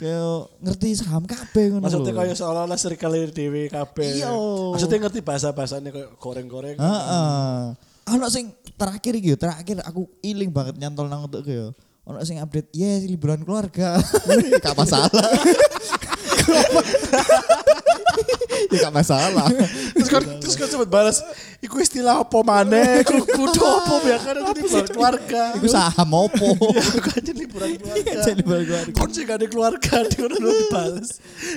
Kayak 0.03 0.59
ngerti 0.59 0.99
saham 0.99 1.23
kabeh 1.23 1.71
ngono. 1.71 1.87
Maksudnya 1.87 2.11
lho. 2.11 2.19
kayak 2.19 2.35
seolah-olah 2.35 2.75
serikali 2.75 3.31
dewi 3.31 3.71
kabeh. 3.71 4.19
Iya. 4.19 4.35
Maksudnya 4.75 4.99
ngerti 5.07 5.23
bahasa-bahasanya 5.23 5.95
kayak 5.95 6.19
goreng-goreng. 6.19 6.75
Heeh. 6.75 7.79
Ono 8.11 8.27
sing 8.27 8.51
terakhir 8.75 9.15
iki 9.15 9.39
terakhir 9.39 9.79
aku 9.87 10.11
iling 10.27 10.51
banget 10.51 10.83
nyantol 10.83 11.07
nang 11.07 11.31
untuk 11.31 11.47
yo. 11.47 11.71
Ono 12.11 12.19
sing 12.27 12.43
update, 12.43 12.75
yes 12.75 13.07
liburan 13.07 13.47
keluarga. 13.47 14.03
Gak 14.67 14.75
masalah. 14.75 15.07
ya 18.73 18.89
gak 18.89 18.95
masalah. 18.95 19.47
terus 19.93 20.09
kan 20.09 20.23
terus 20.41 20.55
kan 20.57 20.67
sempat 20.67 20.89
balas 20.89 21.21
iku 21.61 21.79
istilah 21.79 22.25
apa 22.25 22.39
maneh 22.41 23.05
iku 23.05 23.21
kudu 23.23 23.61
apa 23.61 23.95
ya 24.03 24.19
kan 24.19 24.35
itu 24.41 24.51
liburan 24.59 24.87
keluarga 24.89 25.43
Iku 25.55 25.67
saham 25.69 26.09
opo? 26.11 26.49
ya 26.77 26.83
aku 26.83 27.09
aja 27.13 27.33
liburan 27.33 27.71
keluarga 27.77 28.13
Jadi 28.25 28.37
liburan 28.41 28.63
keluarga. 28.65 28.93
kon 28.97 29.09
sih 29.09 29.23
gak 29.23 29.37
ada 29.39 29.47
keluarga 29.47 29.95
di 30.11 30.17
mana 30.19 30.35
lu 30.37 30.51
dibales 30.51 31.09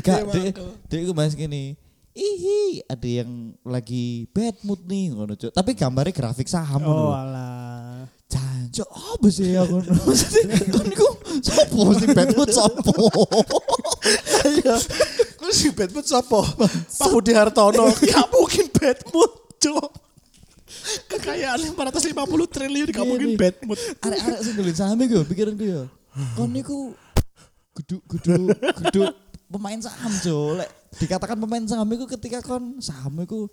Gak, 0.03 0.19
Iya, 0.27 0.51
dek, 0.51 0.55
dek 0.86 1.00
iku 1.01 1.13
bahas 1.15 1.34
gini. 1.34 1.74
Ihi, 2.15 2.79
ada 2.88 3.03
yang 3.03 3.51
lagi 3.60 4.24
bad 4.31 4.55
mood 4.63 4.88
nih 4.88 5.12
ngono. 5.12 5.36
Tapi 5.36 5.75
gambarnya 5.75 6.15
grafik 6.15 6.48
saham. 6.48 6.79
Oh 6.79 7.12
alah. 7.12 8.07
Jancuk, 8.25 8.89
apa 8.89 9.27
sih 9.29 9.53
aku? 9.53 9.86
Maksudnya, 10.10 10.58
kan 10.74 10.86
iku 10.89 11.08
sing 12.00 12.10
bad 12.12 12.29
mood 12.36 12.50
sopo? 12.51 12.94
iya 14.46 14.75
kok 15.39 15.51
si 15.53 15.67
bad 15.74 15.89
mood 15.94 16.05
siapa 16.05 16.39
Pak 16.98 17.08
Budi 17.10 17.34
Hartono 17.34 17.89
gak 17.89 18.27
mungkin 18.29 18.65
bad 18.74 19.00
mood 19.13 19.32
cok 19.58 19.89
kekayaan 21.10 21.60
450 21.74 22.53
triliun 22.53 22.89
gak 22.94 23.05
mungkin 23.05 23.29
Iya, 23.34 23.39
bad 23.39 23.55
mood 23.65 23.79
arek-arek 24.05 24.39
sing 24.46 24.53
golek 24.58 24.75
saham 24.77 24.98
iku 25.01 25.25
pikiranku 25.25 25.65
ya. 25.65 25.84
Kon 26.38 26.50
niku 26.53 26.94
kudu 27.75 28.00
kudu 28.08 28.53
kudu 28.53 29.01
pemain 29.50 29.79
saham. 29.82 30.12
Lek 30.62 30.70
dikatakan 31.01 31.38
pemain 31.41 31.65
saham 31.65 31.89
iku 31.91 32.05
ketika 32.05 32.39
kon 32.46 32.77
saham 32.79 33.17
iku 33.25 33.50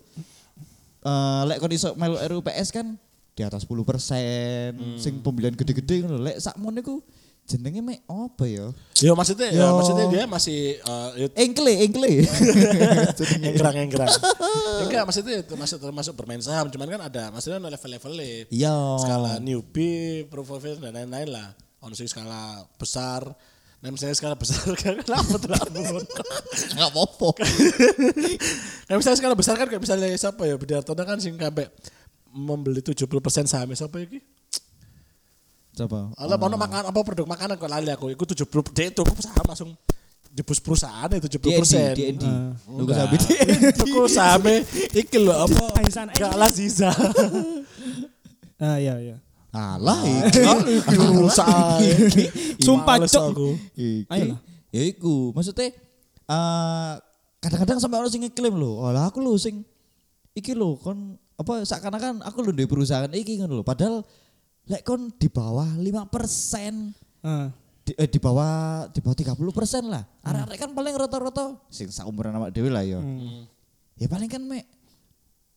eh 1.02 1.43
lek 1.49 1.59
kon 1.59 1.73
iso 1.73 1.97
melu 1.97 2.21
RUPS 2.21 2.69
kan 2.71 3.00
di 3.33 3.43
atas 3.43 3.65
10 3.65 3.81
persen, 3.83 4.71
sing 4.97 5.25
pembelian 5.25 5.57
gede-gede 5.57 6.05
ngono. 6.05 6.21
Lek 6.21 6.37
sakmono 6.39 6.79
iku 6.79 7.01
jenenge 7.43 7.83
mek 7.83 8.07
apa 8.07 8.45
ya? 8.47 8.67
ya 9.03 9.12
maksudnya 9.19 9.51
ya 9.51 9.67
Yo. 9.67 9.75
maksudnya 9.75 10.07
dia 10.15 10.25
masih 10.31 10.79
ya 11.19 11.27
Engkle, 11.35 11.75
engkle. 11.75 12.07
enggrang 13.51 13.77
enggrang 13.83 14.07
enggak 14.87 15.03
maksudnya 15.03 15.43
itu 15.43 15.55
masuk 15.59 15.83
termasuk 15.83 16.15
bermain 16.15 16.39
saham 16.39 16.71
cuman 16.71 16.87
kan 16.87 17.03
ada 17.03 17.35
maksudnya 17.35 17.59
ada 17.59 17.75
level-levelnya 17.75 18.47
Iya. 18.47 18.77
skala 19.03 19.43
newbie 19.43 20.23
proof 20.31 20.55
of 20.55 20.62
dan 20.62 20.95
lain-lain 20.95 21.35
lah 21.35 21.51
ono 21.83 21.99
sing 21.99 22.07
skala 22.07 22.62
besar 22.79 23.27
nah 23.83 23.91
misalnya 23.91 24.15
skala 24.15 24.39
besar 24.39 24.62
kan 24.83 25.03
kenapa 25.03 25.35
tuh 25.43 25.51
lamun 25.51 26.07
Enggak 26.79 26.89
apa-apa. 26.95 27.29
nah 28.87 28.95
misalnya 28.95 29.19
skala 29.19 29.35
besar 29.35 29.59
kan 29.59 29.67
kayak 29.67 29.83
misalnya 29.83 30.15
siapa 30.15 30.47
ya 30.47 30.55
Bidartono 30.55 31.03
kan 31.03 31.19
sing 31.19 31.35
sampai 31.35 31.67
membeli 32.33 32.81
70% 32.81 33.05
sahamnya 33.47 33.77
siapa 33.77 34.01
ya 34.01 34.07
ki 34.09 34.21
Coba. 35.73 36.12
Alah 36.21 36.37
mau 36.37 36.53
makan 36.53 36.93
apa 36.93 37.01
produk 37.01 37.25
makanan 37.25 37.57
kok 37.57 37.65
lali 37.65 37.89
aku 37.89 38.12
iku 38.12 38.29
70 38.29 38.45
dia 38.77 38.93
itu 38.93 39.01
saham 39.25 39.45
langsung 39.49 39.71
jebus 40.29 40.61
perusahaan 40.61 41.09
itu 41.17 41.29
70 41.41 41.61
persen 41.65 41.97
DND, 41.97 41.97
DND. 41.97 42.25
Ah. 42.29 42.53
Lu 42.77 42.85
gak 42.85 42.97
sabi 43.05 43.17
Tuku 43.81 44.01
sahamnya 44.17 44.61
iki 44.93 45.17
lho 45.17 45.33
apa 45.33 45.65
gak 46.12 46.35
lah 46.37 46.53
Ziza 46.53 46.93
Ah 48.62 48.77
iya 48.77 49.01
iya. 49.01 49.17
Alah 49.53 50.01
Iki 50.29 50.97
perusahaan 51.12 51.81
Sumpah, 52.65 52.97
Males 53.01 53.11
Cok. 53.12 53.25
aku. 53.33 53.49
Iki. 53.77 54.12
Ayolah. 54.12 54.39
Ya 54.73 54.83
iku, 54.89 55.33
maksudnya 55.37 55.73
eh 56.29 56.93
kadang-kadang 57.43 57.77
sampai 57.83 58.01
orang 58.01 58.09
sing 58.09 58.23
ngeklaim 58.25 58.57
lho, 58.57 58.81
"Alah 58.87 59.11
aku 59.11 59.21
lho 59.21 59.35
sing 59.37 59.67
iki 60.33 60.57
lho 60.57 60.79
kon 60.81 61.21
apa 61.35 61.53
seakan-akan 61.62 62.21
aku 62.21 62.39
lho 62.41 62.53
di 62.53 62.65
perusahaan 62.65 63.11
iki 63.11 63.39
ngono 63.39 63.61
lho." 63.61 63.65
Padahal 63.65 64.03
lek 64.65 64.83
kon 64.83 65.11
di 65.11 65.27
bawah 65.27 65.69
5% 65.75 66.95
Ah. 67.21 67.51
di, 67.83 67.95
eh, 67.95 68.07
di 68.07 68.19
bawah 68.19 68.87
di 68.89 68.99
bawah 68.99 69.17
30 69.17 69.51
persen 69.51 69.87
lah. 69.87 70.03
Arek-arek 70.23 70.59
kan 70.59 70.71
paling 70.71 70.95
rata-rata 70.95 71.59
sing 71.67 71.87
saumuran 71.89 72.31
awak 72.33 72.51
dhewe 72.51 72.67
lah 72.67 72.83
ya. 72.83 72.99
Hmm. 72.99 73.47
Ya 73.95 74.07
paling 74.07 74.27
kan 74.27 74.43
mek 74.43 74.67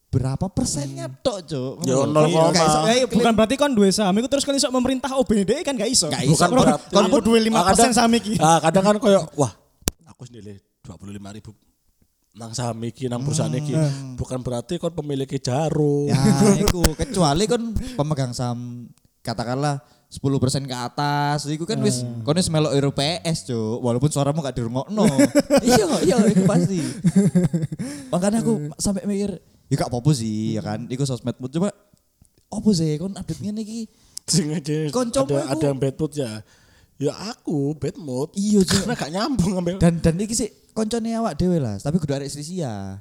berapa 0.10 0.48
persennya 0.48 1.12
tok, 1.12 1.44
Cuk. 1.44 1.74
Ya. 1.84 2.00
Gak 2.00 2.66
iso 2.66 2.80
Eh, 2.88 3.04
bukan 3.04 3.34
berarti 3.36 3.56
kon 3.56 3.76
duwe 3.76 3.92
saham 3.92 4.16
iku 4.16 4.32
terus 4.32 4.42
kon 4.42 4.56
iso 4.56 4.72
memerintah 4.72 5.12
OBD 5.12 5.60
kan 5.60 5.76
gak 5.76 5.92
iso. 5.92 6.08
Gak 6.08 6.24
iso. 6.24 6.40
Bukan 6.40 6.50
Kon- 6.50 6.58
berarti 6.64 6.88
kon 6.90 7.04
aku 7.04 7.20
duwe 7.20 7.40
5% 7.44 7.92
saham 7.92 8.12
iki. 8.16 8.40
Ah, 8.40 8.64
kadang 8.64 8.84
kan 8.86 8.96
koyo 8.96 9.28
wah, 9.36 9.52
aku 10.08 10.24
sendiri 10.24 10.56
25 10.82 11.04
ribu 11.36 11.52
nang 12.36 12.52
saham 12.52 12.76
iki 12.84 13.08
nang 13.08 13.24
perusahaan 13.24 13.52
iki 13.56 13.72
bukan 14.20 14.44
berarti 14.44 14.76
kon 14.76 14.92
pemilik 14.92 15.28
jarum. 15.40 16.12
Ya, 16.12 16.20
iku 16.60 16.84
kecuali 17.00 17.48
kon 17.48 17.72
pemegang 17.96 18.36
saham 18.36 18.92
katakanlah 19.24 19.80
10% 20.12 20.70
ke 20.70 20.76
atas, 20.76 21.50
iku 21.50 21.66
kan 21.66 21.80
wis 21.82 22.04
kon 22.28 22.38
wis 22.38 22.52
melok 22.52 22.76
Euro 22.76 22.92
PS, 22.92 23.52
Cuk. 23.52 23.80
Walaupun 23.82 24.12
suaramu 24.12 24.44
gak 24.44 24.56
dirungokno. 24.56 25.08
iya, 25.68 25.88
iya, 26.06 26.18
iku 26.30 26.44
pasti. 26.46 26.80
Makanya 28.14 28.40
aku 28.46 28.70
sampai 28.80 29.04
mikir, 29.10 29.40
ya 29.68 29.76
gak 29.76 29.90
apa-apa 29.90 30.12
sih, 30.14 30.56
ya 30.56 30.62
kan. 30.62 30.86
Iku 30.88 31.04
sosmedmu 31.04 31.50
coba 31.52 31.74
apa 32.52 32.70
sih 32.72 32.96
kon 33.02 33.18
update 33.18 33.42
ngene 33.42 33.62
iki? 33.66 33.82
Sing 34.26 34.54
aja 34.54 34.90
ada 34.90 35.38
ada 35.52 35.66
yang 35.72 35.80
bad 35.82 35.96
mood 35.98 36.14
ya. 36.16 36.32
Ya 36.96 37.12
aku 37.32 37.76
bad 37.76 37.96
mood. 38.00 38.32
Iya. 38.38 38.64
Karena 38.64 38.96
gak 38.96 39.12
nyambung 39.12 39.52
ambil. 39.60 39.76
Dan 39.82 40.00
dan 40.00 40.16
iki 40.22 40.36
sih 40.38 40.65
koncone 40.76 41.16
awak 41.16 41.40
dhewe 41.40 41.58
lah, 41.58 41.80
tapi 41.80 41.96
kudu 41.98 42.12
arek 42.12 42.28
Srisia. 42.28 43.00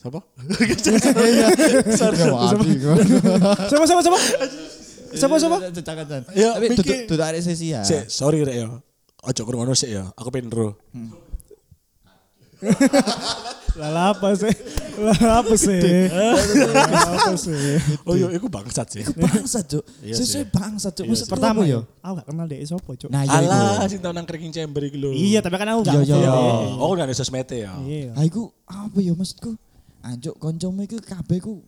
Siapa? 0.00 0.20
Sorry, 2.00 2.16
Siapa 3.68 3.84
siapa 3.84 4.00
siapa? 4.04 4.18
Siapa 5.10 5.34
siapa? 5.36 5.56
Jangan, 5.76 6.04
jangan. 6.08 6.22
Ya, 6.36 6.50
Tapi 6.56 6.76
tutup 6.76 7.24
arek 7.24 7.40
Srisia. 7.40 7.80
Sorry 8.06 8.44
rek 8.44 8.56
ya. 8.60 8.68
Ojo 9.20 9.42
kurang 9.44 9.72
sik 9.76 9.92
ya. 9.92 10.08
Aku 10.16 10.32
pengen 10.32 10.48
ro. 10.52 10.76
Lah 13.80 14.12
apa 14.12 14.34
sih? 14.34 14.50
Lah 14.98 15.40
apa 15.40 15.54
sih? 15.54 15.80
Apa 16.10 17.32
sih? 17.38 17.78
Oh 18.02 18.18
iya, 18.18 18.28
iku 18.34 18.50
bangsat 18.50 18.92
sih. 18.92 19.04
Bangsat, 19.22 19.64
Cuk. 19.70 19.84
Iya 20.02 20.14
Sesuai 20.18 20.44
bangsat, 20.50 20.92
Cuk. 20.98 21.04
Iya 21.06 21.12
Maksud 21.14 21.26
sih. 21.26 21.32
Pertama 21.32 21.60
ya, 21.64 21.80
aku 22.02 22.12
gak 22.20 22.26
kenal 22.28 22.46
dia 22.50 22.66
sopo, 22.66 22.92
Cuk. 22.98 23.08
Nah, 23.08 23.22
iya. 23.24 23.40
Alah, 23.40 23.86
sing 23.86 24.02
tau 24.02 24.10
nang 24.12 24.26
Cracking 24.26 24.52
Chamber 24.52 24.82
iki 24.84 24.98
lho. 24.98 25.14
Iya, 25.14 25.38
tapi 25.40 25.54
kan 25.56 25.70
aku 25.72 25.86
gak 25.86 25.96
Iya, 25.96 26.02
iya. 26.02 26.16
dia. 26.18 26.30
Oh, 26.82 26.90
udah 26.92 27.04
ada 27.06 27.14
sosmed 27.14 27.46
ya. 27.46 27.72
Iya. 27.80 28.10
Ah 28.18 28.24
iku 28.26 28.50
apa 28.66 28.98
ya 28.98 29.14
maksudku? 29.14 29.54
Anjuk 30.02 30.34
koncomu 30.36 30.84
iku 30.84 30.98
kabeh 31.00 31.38
ku 31.38 31.62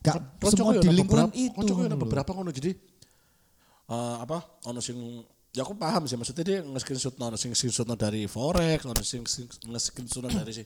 gak 0.00 0.16
semua 0.48 0.80
di 0.80 0.88
lingkungan 0.88 1.28
itu. 1.36 1.72
ada 1.84 1.96
beberapa 1.98 2.32
ngono 2.32 2.48
jadi 2.48 2.72
eh, 3.90 4.16
apa 4.16 4.40
ono 4.64 4.80
sing 4.80 4.96
ya 5.50 5.66
aku 5.66 5.74
paham 5.74 6.06
sih 6.06 6.14
maksudnya 6.14 6.44
dia 6.46 6.58
nge-screenshot 6.62 7.14
ono 7.18 7.34
sing 7.34 7.50
screenshot 7.52 7.90
dari 7.98 8.30
forex 8.30 8.86
sing- 9.02 9.26
nge-screenshot 9.66 10.30
dari 10.30 10.54
si 10.54 10.62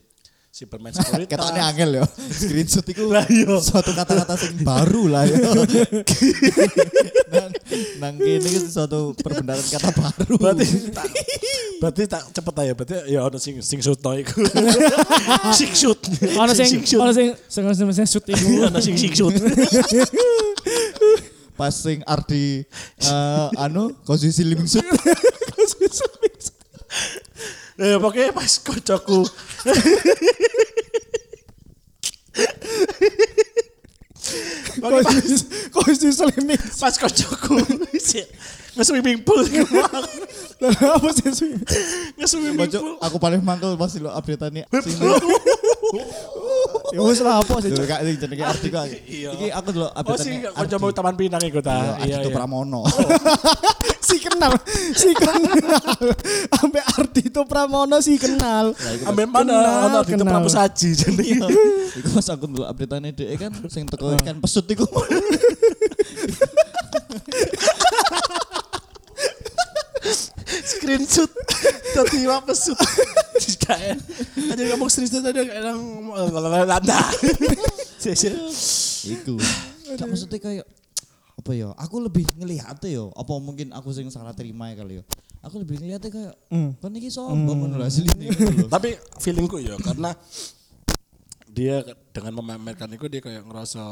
si 0.54 0.70
bermain 0.70 0.94
sekuritas 0.94 1.34
Ketoknya 1.34 1.62
angel 1.66 1.90
ya. 1.98 2.04
Screenshot 2.30 2.86
iku 2.86 3.10
Lah, 3.10 3.26
iya. 3.26 3.58
suatu 3.58 3.90
kata-kata 3.90 4.38
sing 4.38 4.62
baru 4.62 5.10
lah 5.10 5.26
ya. 5.26 5.34
nang 7.34 7.50
nang 7.98 8.14
kene 8.14 8.46
iki 8.46 8.62
suatu 8.70 9.18
perbendaharaan 9.18 9.66
kata 9.66 9.90
baru. 9.90 10.34
berarti 10.38 10.66
tak 10.94 11.10
berarti 11.82 12.02
tak 12.06 12.22
cepet 12.30 12.54
aja 12.54 12.72
berarti 12.78 12.94
ya 13.10 13.26
ono 13.26 13.34
sing 13.42 13.58
sing 13.58 13.82
shoot 13.82 13.98
no 13.98 14.14
iku 14.14 14.46
sing 15.58 15.74
shoot 15.74 15.98
Ono 16.38 16.52
sing 16.54 16.86
shoot 16.86 17.02
ono 17.02 17.10
sing 17.10 17.34
sing 17.50 17.64
sing 17.74 17.90
sing 17.90 18.06
shoot 18.06 18.24
iku. 18.30 18.46
ono 18.70 18.78
sing 18.78 18.94
sing 18.94 19.10
shoot 19.10 19.34
Pas 21.54 21.70
sing 21.70 22.02
Ardi 22.02 22.66
eh, 22.98 23.48
anu 23.62 23.94
posisi 24.02 24.42
living 24.42 24.66
suit. 24.66 24.82
ya 27.74 27.98
pokoknya 27.98 28.30
pas 28.30 28.52
kocokku 28.62 29.26
iki 34.74 34.82
pas, 34.82 35.06
Kok 35.74 35.86
iso 35.90 36.10
swimming? 36.10 36.60
pas 36.78 36.94
kocokku 36.98 37.54
nge-swimming 38.74 39.22
pool. 39.22 39.42
Lah 40.58 40.98
apa 40.98 41.08
sih 41.14 41.30
swimming? 41.30 41.62
nge-swimming 42.18 42.54
pool. 42.58 42.98
aku 42.98 43.16
paling 43.22 43.38
mangkel 43.42 43.78
pasti 43.78 44.02
lo 44.02 44.10
update-ane 44.10 44.66
sini. 44.82 45.02
Ya 46.94 47.02
wis 47.02 47.18
lah 47.26 47.42
apa 47.42 47.58
sih? 47.58 47.74
Kak 47.74 48.00
sing 48.06 48.14
jenenge 48.22 48.44
artikel. 48.46 48.86
Iya. 49.10 49.30
Iki 49.34 49.46
aku 49.50 49.68
dulu 49.74 49.88
Oh 49.90 50.14
sih 50.14 50.38
update-ane. 50.38 50.54
kanca 50.54 50.76
mau 50.78 50.94
Taman 50.94 51.14
Pinang 51.18 51.42
iku 51.42 51.58
ta. 51.58 51.98
Iya, 52.06 52.22
Ardito 52.22 52.30
Pramono. 52.30 52.86
si 54.06 54.22
kenal, 54.22 54.54
si 54.94 55.10
kenal. 55.10 55.98
Sampai 56.54 56.82
Ardito 56.86 57.42
Pramono 57.50 57.98
si 57.98 58.14
kenal. 58.14 58.78
Ambil 59.10 59.26
mana 59.26 59.90
ono 59.90 60.06
kenal. 60.06 60.38
Prabu 60.38 60.46
Saji 60.46 60.94
jenenge. 60.94 61.50
Iku 61.98 62.08
pas 62.14 62.30
aku 62.30 62.46
dulu 62.46 62.62
update-ane 62.62 63.10
dhek 63.10 63.42
kan 63.42 63.50
sing 63.66 63.90
teko 63.90 64.14
ikan 64.22 64.38
pesut 64.38 64.62
iku. 64.70 64.86
Screenshot 70.64 71.30
tadi 71.92 72.24
wa 72.24 72.40
pesut. 72.40 72.78
Kayak 73.64 74.00
aja 74.50 74.62
ngomong 74.74 74.88
serius 74.92 75.12
tadi 75.12 75.44
kayak 75.44 75.62
landa. 76.68 77.00
Iku. 79.04 79.34
Gak 79.94 80.06
maksudnya 80.08 80.38
kayak 80.40 80.66
apa 81.34 81.50
ya? 81.52 81.68
Aku 81.76 82.00
lebih 82.00 82.24
ngelihat 82.40 82.80
ya, 82.84 83.04
apa 83.12 83.32
mungkin 83.36 83.70
aku 83.76 83.92
sing 83.92 84.08
salah 84.08 84.32
terima 84.32 84.72
ya 84.72 84.80
kali 84.80 84.94
ya. 85.00 85.04
Aku 85.44 85.60
lebih 85.60 85.76
ngelihatnya 85.76 86.08
kayak 86.08 86.34
Hmm. 86.48 86.72
kan 86.80 86.92
iki 86.96 87.12
sombong 87.12 87.76
asline 87.84 88.16
gitu 88.16 88.64
loh. 88.64 88.68
Tapi 88.72 88.96
feelingku 89.20 89.60
ya 89.60 89.76
karena 89.76 90.16
dia 91.52 91.84
dengan 92.10 92.42
memamerkan 92.42 92.90
itu 92.96 93.06
dia 93.12 93.20
kayak 93.20 93.44
ngerasa 93.44 93.84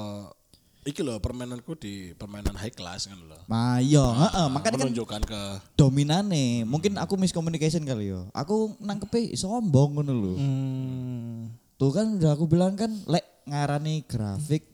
iki 0.83 1.01
loh 1.01 1.23
permainanku 1.23 1.79
di 1.79 2.11
permainan 2.19 2.59
high 2.59 2.75
class 2.75 3.07
kan 3.07 3.19
loh. 3.19 3.39
Nah, 3.47 3.79
iya, 3.79 4.03
heeh, 4.03 4.47
makanya 4.51 4.75
kan 4.79 4.83
menunjukkan 4.91 5.21
ke 5.23 5.41
dominane. 5.79 6.67
Mungkin 6.67 6.99
aku 6.99 7.15
miscommunication 7.15 7.87
kali 7.87 8.11
ya. 8.11 8.27
Aku 8.35 8.75
nangkepe 8.83 9.31
sombong 9.39 9.99
ngono 9.99 10.13
lho. 10.13 10.33
Hmm. 10.35 11.55
Tuh 11.79 11.91
kan 11.95 12.19
udah 12.19 12.35
aku 12.35 12.51
bilang 12.51 12.75
kan 12.75 12.91
lek 13.07 13.47
ngarani 13.47 14.03
grafik. 14.07 14.67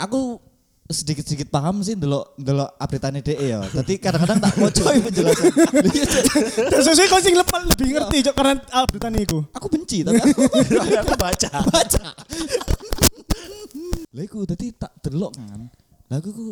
Aku 0.00 0.40
sedikit-sedikit 0.90 1.54
paham 1.54 1.86
sih 1.86 1.94
delok 1.94 2.34
delok 2.34 2.74
update-ane 2.80 3.20
DE 3.22 3.36
ya. 3.38 3.60
Tapi 3.62 4.00
kadang-kadang 4.02 4.42
tak 4.42 4.52
mocoy 4.58 4.96
penjelasan. 4.98 5.52
Iya. 5.86 6.08
Dan 6.72 6.80
sesuai 6.82 7.08
kau 7.08 7.22
sing 7.22 7.36
lepas 7.38 7.62
lebih 7.62 7.94
ngerti 7.94 8.16
cok 8.26 8.34
karena 8.34 8.52
updatean 8.74 9.14
iku. 9.22 9.38
aku 9.54 9.66
benci 9.70 10.02
tapi 10.02 10.18
aku 10.18 10.40
aku 11.06 11.14
baca. 11.14 11.50
baca. 11.68 12.04
Lah 14.10 14.22
iku 14.22 14.42
tadi 14.42 14.72
tak 14.72 14.92
delok 15.00 15.32
kan. 15.34 15.70
Lah 16.08 16.18
aku 16.18 16.30
ku 16.30 16.46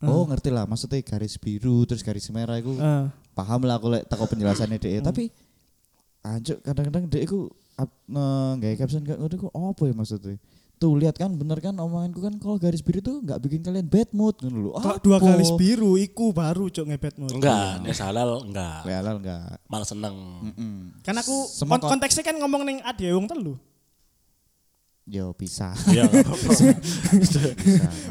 oh 0.00 0.24
ngerti 0.24 0.48
lah 0.48 0.62
maksudnya 0.62 1.00
garis 1.00 1.36
biru 1.36 1.82
terus 1.82 2.02
garis 2.02 2.28
merah 2.28 2.54
iku 2.54 2.70
Heeh. 2.72 3.10
paham 3.32 3.66
lah 3.66 3.76
aku 3.76 3.88
lek 3.88 4.06
teko 4.06 4.24
penjelasannya 4.24 4.78
DE 4.78 4.98
tapi 5.00 5.26
anjuk 6.20 6.62
kadang-kadang 6.62 7.08
DE 7.08 7.24
ku 7.24 7.48
up- 7.74 7.98
nge- 8.06 8.54
nggak 8.58 8.70
caption 8.76 9.02
kayak 9.02 9.18
ngono 9.18 9.34
ku 9.36 9.48
apa 9.50 9.82
ya 9.84 9.94
maksudnya? 9.94 10.36
Tuh 10.78 10.94
lihat 10.94 11.18
kan 11.18 11.34
bener 11.34 11.58
kan 11.58 11.74
omonganku 11.74 12.22
kan 12.22 12.38
kalau 12.38 12.54
garis 12.54 12.78
biru 12.78 13.02
tuh 13.02 13.18
nggak 13.18 13.38
bikin 13.40 13.66
kalian 13.66 13.90
bad 13.90 14.06
mood 14.12 14.38
ngono 14.38 14.58
lho. 14.60 14.70
Kalau 14.78 14.98
dua 15.00 15.18
garis 15.18 15.50
biru 15.52 15.98
iku 15.98 16.30
baru 16.30 16.70
cok 16.70 16.84
ngebet 16.86 17.14
mode. 17.18 17.34
Enggak, 17.34 17.82
nih 17.82 17.98
halal 17.98 18.30
enggak. 18.44 18.78
Lek 18.86 18.94
halal 18.94 19.16
enggak. 19.18 19.58
Malah 19.66 19.88
seneng. 19.88 20.14
Mm. 20.46 21.02
Kan 21.02 21.18
aku 21.18 21.34
Semua 21.50 21.74
kon- 21.74 21.82
kon- 21.82 21.90
konteksnya 21.98 22.22
kan 22.22 22.38
ngomong 22.38 22.62
ning 22.62 22.78
ade 22.84 23.10
wong 23.10 23.26
telu. 23.26 23.58
Yo 25.08 25.32
bisa. 25.32 25.72
Iya, 25.88 26.04
enggak 26.04 26.28
apa-apa. 26.28 26.50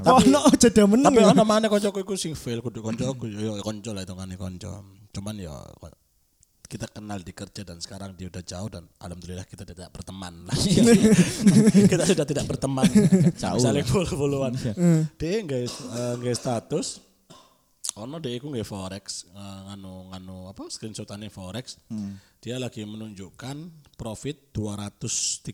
Oh 0.09 0.19
no 0.25 0.41
jeda 0.57 0.89
meneng. 0.89 1.13
Tapi 1.13 1.21
ana 1.21 1.45
mana 1.45 1.69
kancaku 1.69 2.01
iku 2.01 2.17
sing 2.17 2.33
fail 2.33 2.57
kudu 2.65 2.81
kancaku 2.81 3.29
ya 3.29 3.53
kanca 3.61 3.93
lah 3.93 4.01
hitungane 4.01 4.33
kanca. 4.33 4.81
Cuman 5.13 5.37
ya 5.37 5.53
kita 6.67 6.89
kenal 6.89 7.21
di 7.23 7.31
kerja 7.31 7.63
dan 7.63 7.77
sekarang 7.79 8.17
dia 8.17 8.27
udah 8.27 8.43
jauh 8.43 8.67
dan 8.67 8.83
alhamdulillah 8.99 9.45
kita 9.45 9.62
tidak 9.63 9.93
berteman 9.93 10.49
lagi. 10.49 10.73
kita 11.93 12.03
sudah 12.03 12.25
tidak 12.25 12.49
berteman. 12.49 12.89
Jauh 13.38 13.62
Saling 13.62 13.86
follow-followan. 13.86 14.57
Dia 15.21 15.45
nggak 15.45 15.62
nggak 16.17 16.36
status. 16.36 17.05
Ono 17.97 18.17
dia 18.17 18.33
iku 18.33 18.49
nggak 18.49 18.65
forex 18.65 19.29
eh, 19.31 19.60
nganu 19.69 20.10
nganu 20.13 20.49
apa 20.49 20.65
screenshotane 20.65 21.29
forex. 21.29 21.77
Dia 22.41 22.57
lagi 22.57 22.81
menunjukkan 22.89 23.57
profit 23.93 24.49
230 24.49 25.45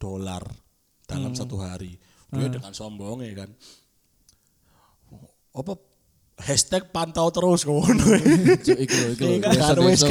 dolar 0.00 0.44
dalam 1.06 1.32
satu 1.32 1.56
hari. 1.58 1.98
Dia 2.34 2.50
dengan 2.50 2.74
sombong 2.74 3.22
ya 3.22 3.46
kan 3.46 3.50
apa 5.56 5.72
hashtag 6.36 6.92
pantau 6.92 7.32
terus 7.32 7.64
ngono. 7.64 7.96
Iku 8.84 8.96
lho, 9.00 9.08
iku 9.16 9.24
lho. 9.24 9.88
Wis 9.88 10.04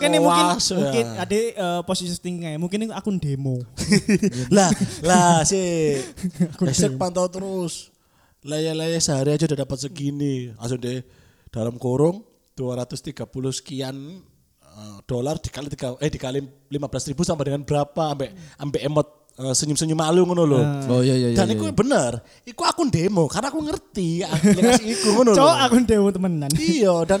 kene 0.00 0.16
mungkin 0.16 0.56
mungkin 0.56 1.04
ada 1.20 1.36
eh, 1.36 1.80
posisi 1.84 2.16
settingnya 2.16 2.56
mungkin 2.56 2.88
ini 2.88 2.92
akun 2.96 3.20
demo. 3.20 3.60
lah, 4.56 4.72
lah 5.04 5.44
sih. 5.44 6.00
hashtag 6.64 6.96
pantau 6.96 7.28
terus. 7.28 7.92
Laya-laya 8.40 8.96
sehari 8.96 9.36
aja 9.36 9.44
udah 9.44 9.68
dapat 9.68 9.84
segini. 9.84 10.56
Langsung 10.56 10.80
deh 10.80 11.04
dalam 11.52 11.76
kurung 11.76 12.24
230 12.56 13.12
sekian 13.52 14.24
eh, 14.64 14.98
dolar 15.04 15.36
dikali 15.36 15.68
tiga 15.68 16.00
eh 16.00 16.08
dikali 16.08 16.40
15 16.72 17.12
ribu 17.12 17.28
sampai 17.28 17.52
dengan 17.52 17.68
berapa 17.68 18.16
sampai 18.16 18.32
sampai 18.56 18.80
emot 18.88 19.19
eh, 19.40 19.54
senyum-senyum 19.56 19.96
malu 19.96 20.28
ngono 20.28 20.44
loh. 20.44 20.64
Oh 20.92 21.00
iya 21.00 21.16
iya 21.16 21.32
iya. 21.32 21.36
Dan 21.36 21.50
iya. 21.50 21.56
itu 21.56 21.64
bener, 21.72 22.20
iku 22.44 22.62
akun 22.68 22.92
demo 22.92 23.24
karena 23.26 23.48
aku 23.48 23.60
ngerti 23.64 24.22
aplikasi 24.22 24.82
iku 24.92 25.08
ngono 25.16 25.32
lho. 25.32 25.38
Cok 25.40 25.56
akun 25.64 25.84
demo 25.88 26.08
temenan. 26.12 26.50
Iya 26.54 26.94
dan 27.08 27.20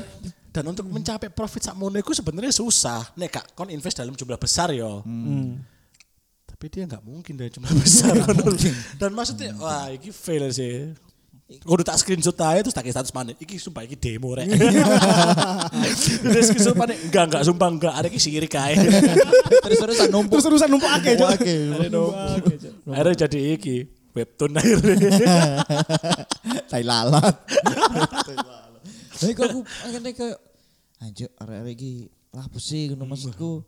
dan 0.50 0.64
untuk 0.66 0.86
mencapai 0.90 1.30
profit 1.30 1.70
sakmono 1.70 1.96
itu 1.96 2.12
sebenarnya 2.12 2.52
susah. 2.54 3.14
Nek 3.16 3.30
kak 3.30 3.46
kon 3.56 3.70
invest 3.70 3.98
dalam 3.98 4.12
jumlah 4.12 4.38
besar 4.38 4.74
yo. 4.74 5.00
Hmm. 5.06 5.62
Tapi 6.44 6.64
dia 6.68 6.84
nggak 6.84 7.02
mungkin 7.06 7.34
dari 7.40 7.48
jumlah 7.48 7.72
besar. 7.82 8.14
dan 9.00 9.10
maksudnya 9.16 9.56
wah 9.56 9.88
ini 9.88 10.10
fail 10.12 10.50
sih. 10.52 10.92
Udah 11.66 11.82
tak 11.82 11.98
screenshot 11.98 12.38
aja 12.38 12.62
terus 12.62 12.76
tak 12.76 12.86
status 12.86 13.10
mana. 13.10 13.34
Iki 13.34 13.58
sumpah 13.58 13.82
iki 13.82 13.98
demo 13.98 14.38
rek. 14.38 14.46
Terus 16.30 16.46
screenshot 16.46 16.78
mana? 16.78 16.94
Enggak 16.94 17.24
enggak 17.26 17.42
sumpah 17.42 17.68
enggak. 17.68 17.94
Ada 17.98 18.06
iki 18.06 18.20
sirik 18.22 18.54
aja. 18.54 18.86
terus 19.66 19.78
terusan 19.82 20.08
numpuk. 20.14 20.38
Terus 20.38 20.46
urusan 20.46 20.68
numpuk 20.70 20.86
akeh 20.86 21.18
cok. 21.18 21.30
Oke. 21.34 21.56
Akhirnya 22.86 23.14
jadi 23.26 23.38
iki 23.58 23.76
webtoon 24.14 24.54
akhirnya. 24.54 25.10
Tai 26.70 26.82
lalat. 26.86 27.34
Lah 29.20 29.28
iku 29.28 29.40
aku 29.42 29.60
akhirnya 29.84 30.10
kayak 30.14 30.38
anjir 31.02 31.28
arek-arek 31.42 31.72
iki 31.74 31.92
lah 32.30 32.46
apa 32.46 32.58
sih 32.62 32.94
ngono 32.94 33.10
maksudku. 33.10 33.66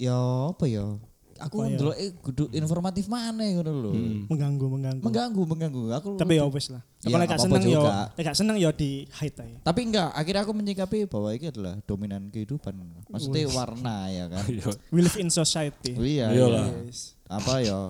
Ya 0.00 0.16
apa 0.48 0.64
ya? 0.64 0.96
Aku 1.42 1.66
ya? 1.66 1.74
ndelok 1.74 1.96
eh 1.98 2.10
kudu 2.14 2.46
informatif 2.50 3.10
mana 3.10 3.42
ngono 3.42 3.72
lho. 3.74 3.92
Mengganggu 4.30 4.66
mengganggu. 4.70 5.02
Mengganggu, 5.02 5.42
mengganggu. 5.42 5.82
Aku 5.98 6.08
Tapi 6.14 6.38
ya 6.38 6.46
wis 6.46 6.70
lah. 6.70 6.82
Ya, 7.02 7.10
Kalau 7.10 7.16
gak 7.20 7.36
apa-apa 7.36 7.44
seneng 7.44 7.62
yo, 7.66 7.72
juga. 7.76 7.92
lek 8.16 8.22
gak 8.24 8.36
seneng 8.38 8.56
yo 8.56 8.70
di 8.72 8.90
hide 9.04 9.36
aja. 9.36 9.58
tapi 9.60 9.80
enggak, 9.84 10.08
akhirnya 10.14 10.40
aku 10.40 10.52
menyikapi 10.56 10.98
bahwa 11.04 11.28
ini 11.34 11.46
adalah 11.50 11.74
dominan 11.84 12.22
kehidupan. 12.32 12.74
Maksudnya 13.10 13.44
warna 13.52 13.96
ya 14.08 14.24
kan. 14.30 14.44
We 14.94 15.04
live 15.04 15.18
in 15.18 15.28
society. 15.28 15.92
Oh, 15.94 16.06
iya, 16.06 16.32
Iyalah. 16.32 16.64
iya. 16.70 16.88
Yes. 16.88 17.12
Apa 17.28 17.54
ya? 17.60 17.80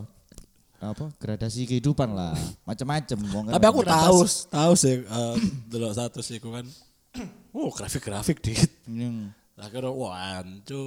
Apa 0.82 1.08
gradasi 1.16 1.64
kehidupan 1.64 2.12
lah. 2.12 2.34
Macam-macam. 2.64 3.18
wong 3.32 3.44
kan 3.48 3.52
Tapi 3.56 3.66
aku 3.68 3.80
tahu 3.84 4.18
tahu 4.50 4.72
sih 4.76 5.00
eh, 5.00 5.34
delok 5.70 5.96
satu 5.96 6.20
sih 6.20 6.36
aku 6.36 6.52
kan. 6.52 6.66
Oh 7.54 7.70
grafik-grafik 7.70 8.42
dikit. 8.42 8.68
Hmm. 8.84 9.30
Akhirnya 9.54 9.94
wah 9.94 10.42
ancu 10.42 10.82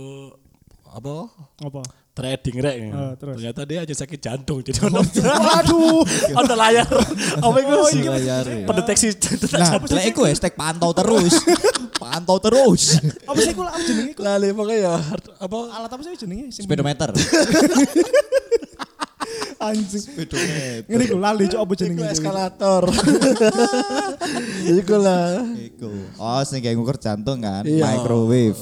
apa 0.88 1.32
Apa? 1.64 1.82
Trading 2.18 2.58
rek. 2.58 2.76
Oh, 2.90 3.14
terus? 3.14 3.36
Ternyata 3.38 3.62
dia 3.70 3.80
aja 3.86 3.94
sakit 3.94 4.18
jantung 4.18 4.66
jadi 4.66 4.90
ono 4.90 5.06
Waduh. 5.06 6.02
ono 6.42 6.54
layar. 6.58 6.90
Apa 7.38 7.58
itu 7.62 7.76
sih? 7.94 8.02
layar, 8.02 8.46
ya. 8.50 8.66
Pendeteksi 8.66 9.08
Nah, 9.54 9.78
lah 10.02 10.04
iku 10.10 10.26
hashtag 10.26 10.58
pantau 10.58 10.90
terus. 10.98 11.38
pantau 12.02 12.42
terus. 12.42 12.98
Apa 13.30 13.38
sih 13.38 13.54
kula 13.54 13.70
apa 13.70 13.82
jenenge? 13.86 14.18
iku? 14.18 14.22
Lali 14.26 14.48
pokoknya 14.50 14.80
ya 14.82 14.96
apa 15.38 15.58
Alat 15.78 15.92
apa 15.94 16.02
sih 16.02 16.18
jenenge? 16.18 16.50
Speedometer. 16.50 17.14
Anjing. 19.58 20.02
Speedometer. 20.02 20.90
Ngene 20.90 21.04
iku 21.06 21.18
lali 21.22 21.44
cok 21.46 21.62
apa 21.62 21.74
jenenge? 21.78 22.02
Iku 22.02 22.14
eskalator. 22.18 22.84
Iku 24.66 24.96
lah. 24.98 25.46
Iku. 25.54 25.90
Oh, 26.18 26.42
sing 26.42 26.66
kayak 26.66 26.82
ngukur 26.82 26.98
jantung 26.98 27.46
kan, 27.46 27.62
Iya. 27.62 28.02
microwave. 28.02 28.58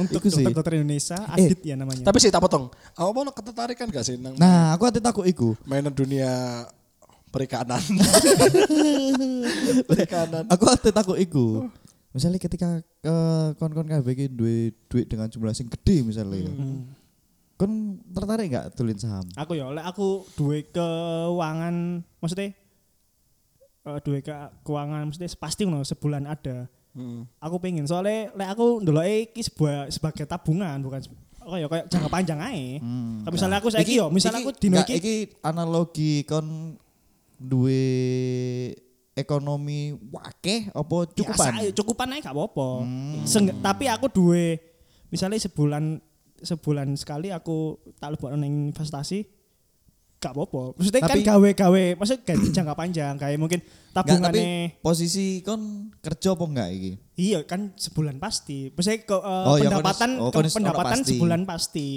Untuk 0.00 0.24
Iku 0.24 0.32
sih. 0.32 0.40
dokter-dokter 0.40 0.80
Indonesia, 0.80 1.20
Adit 1.28 1.60
ya 1.60 1.76
namanya. 1.76 2.00
Tapi 2.00 2.16
sih 2.18 2.32
tak 2.32 2.40
potong. 2.40 2.72
Apa 2.96 3.12
mau 3.12 3.28
ketertarikan 3.28 3.92
gak 3.92 4.00
sih 4.00 4.16
nang 4.16 4.32
Nah, 4.40 4.72
aku 4.72 4.88
ati 4.88 4.98
takut 4.98 5.24
iku. 5.24 5.52
mainan 5.68 5.92
dunia 5.92 6.64
perikanan? 7.28 7.76
perikanan. 9.88 10.44
Aku 10.48 10.64
ati 10.68 10.88
takut 10.88 11.16
iku. 11.18 11.68
Misalnya 12.16 12.40
ketika 12.40 12.80
ke 12.80 13.16
kon-kon 13.60 13.84
kabeh 13.84 14.12
iki 14.16 14.26
duwe 14.26 14.72
duit 14.88 15.06
dengan 15.06 15.28
jumlah 15.28 15.52
sing 15.52 15.68
gede 15.68 16.00
misalnya 16.00 16.48
ya. 16.48 16.52
Kon 17.60 18.00
tertarik 18.08 18.48
nggak 18.48 18.66
tulin 18.72 18.96
saham? 18.96 19.28
Aku 19.36 19.52
ya 19.52 19.68
lek 19.68 19.84
aku 19.84 20.24
duwe 20.32 20.64
keuangan 20.64 22.00
maksudnya 22.18 22.56
eh 23.84 24.00
duwe 24.00 24.20
ke 24.20 24.32
keuangan 24.64 25.04
maksudnya 25.04 25.28
pasti 25.36 25.68
ngono 25.68 25.84
sebulan 25.84 26.24
ada. 26.24 26.66
Hmm. 26.98 27.22
Aku 27.38 27.62
pengen 27.62 27.86
soalnya 27.86 28.34
lek 28.34 28.48
aku 28.50 28.82
ndeloke 28.82 29.30
iki 29.30 29.46
sebuah 29.46 29.86
sebagai 29.86 30.26
tabungan 30.26 30.82
bukan 30.82 31.06
oh 31.46 31.56
ya 31.56 31.70
kayak 31.70 31.86
jangka 31.86 32.10
panjang 32.10 32.42
ae. 32.42 32.82
Hmm. 32.82 33.22
Misalnya 33.30 33.62
aku 33.62 33.70
saiki 33.70 34.02
yo, 34.02 34.10
misalnya 34.10 34.42
aku 34.42 34.50
dino 34.58 34.82
iki 34.82 34.94
iki 34.98 35.14
analogi 35.46 36.26
kon 36.26 36.74
duwe 37.38 37.86
ekonomi 39.14 39.94
wakeh 40.10 40.74
apa 40.74 40.96
cukupan? 41.14 41.54
Biasa 41.54 41.70
cukupan 41.74 42.12
ae 42.14 42.20
gak 42.20 42.34
apa-apa. 42.34 42.68
Hmm. 42.82 43.22
Seng- 43.22 43.54
tapi 43.62 43.86
aku 43.86 44.10
duwe 44.10 44.58
misalnya 45.08 45.38
sebulan 45.38 46.02
sebulan 46.42 46.94
sekali 46.98 47.30
aku 47.30 47.78
tak 47.98 48.14
lebokno 48.14 48.42
investasi 48.42 49.37
gak 50.18 50.32
apa-apa. 50.32 50.74
Maksudnya 50.74 51.00
Tapi- 51.00 51.22
kan 51.22 51.30
gawe-gawe, 51.30 51.84
maksudnya 51.94 52.20
gawe 52.24 52.46
jangka 52.58 52.74
panjang 52.74 53.14
kayak 53.14 53.38
mungkin 53.38 53.60
Nggak, 53.62 53.94
tapi 53.94 54.08
tabungannya 54.10 54.50
posisi 54.78 55.26
kon 55.40 55.62
kerja 55.96 56.34
apa 56.34 56.44
enggak 56.44 56.68
iki? 56.70 56.92
Iya 57.16 57.38
kan 57.42 57.74
sebulan 57.74 58.18
pasti. 58.18 58.70
Maksudnya 58.70 58.98
ke, 59.00 59.14
eh, 59.14 59.44
Oh, 59.44 59.56
iya, 59.56 59.70
pendapatan 59.70 60.10
konis- 60.10 60.18
oh, 60.18 60.28
ke- 60.28 60.36
konis- 60.36 60.54
pendapatan 60.54 60.98
pasti. 60.98 61.10
sebulan 61.12 61.40
pasti. 61.44 61.88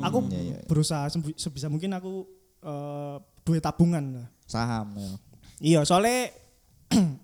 Aku 0.00 0.18
Iya, 0.24 0.40
iya. 0.40 0.56
berusaha 0.64 1.06
sebisa 1.36 1.66
mungkin 1.66 1.90
aku 1.92 2.26
eh, 2.62 3.16
duit 3.42 3.58
tabungan 3.58 4.04
lah. 4.16 4.26
Saham 4.44 4.94
ya. 4.94 5.10
Iya, 5.58 5.80
soalnya 5.82 6.30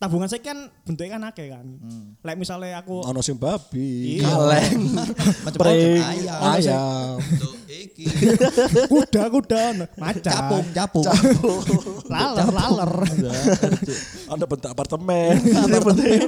tabungan 0.00 0.32
saya 0.32 0.40
kan 0.40 0.56
bentuknya 0.80 1.20
kan 1.20 1.22
akeh 1.28 1.52
kan. 1.52 1.66
Hmm. 1.76 2.16
Like 2.24 2.40
misalnya 2.40 2.80
aku 2.80 3.04
Ono 3.04 3.20
sing 3.20 3.36
babi, 3.36 4.16
Iya. 4.16 4.32
kaleng, 4.32 4.80
Macam-macam 5.44 5.76
pring, 5.76 6.00
ayam. 6.40 7.16
kuda 8.88 9.22
kuda 9.36 9.62
macan 10.00 10.24
Capung, 10.24 10.64
capung. 10.72 11.04
laler 12.08 12.48
laler 12.48 12.92
Ono 14.32 14.44
bentuk 14.48 14.70
apartemen. 14.72 15.36
Ini 15.36 15.78
penting. 15.84 16.20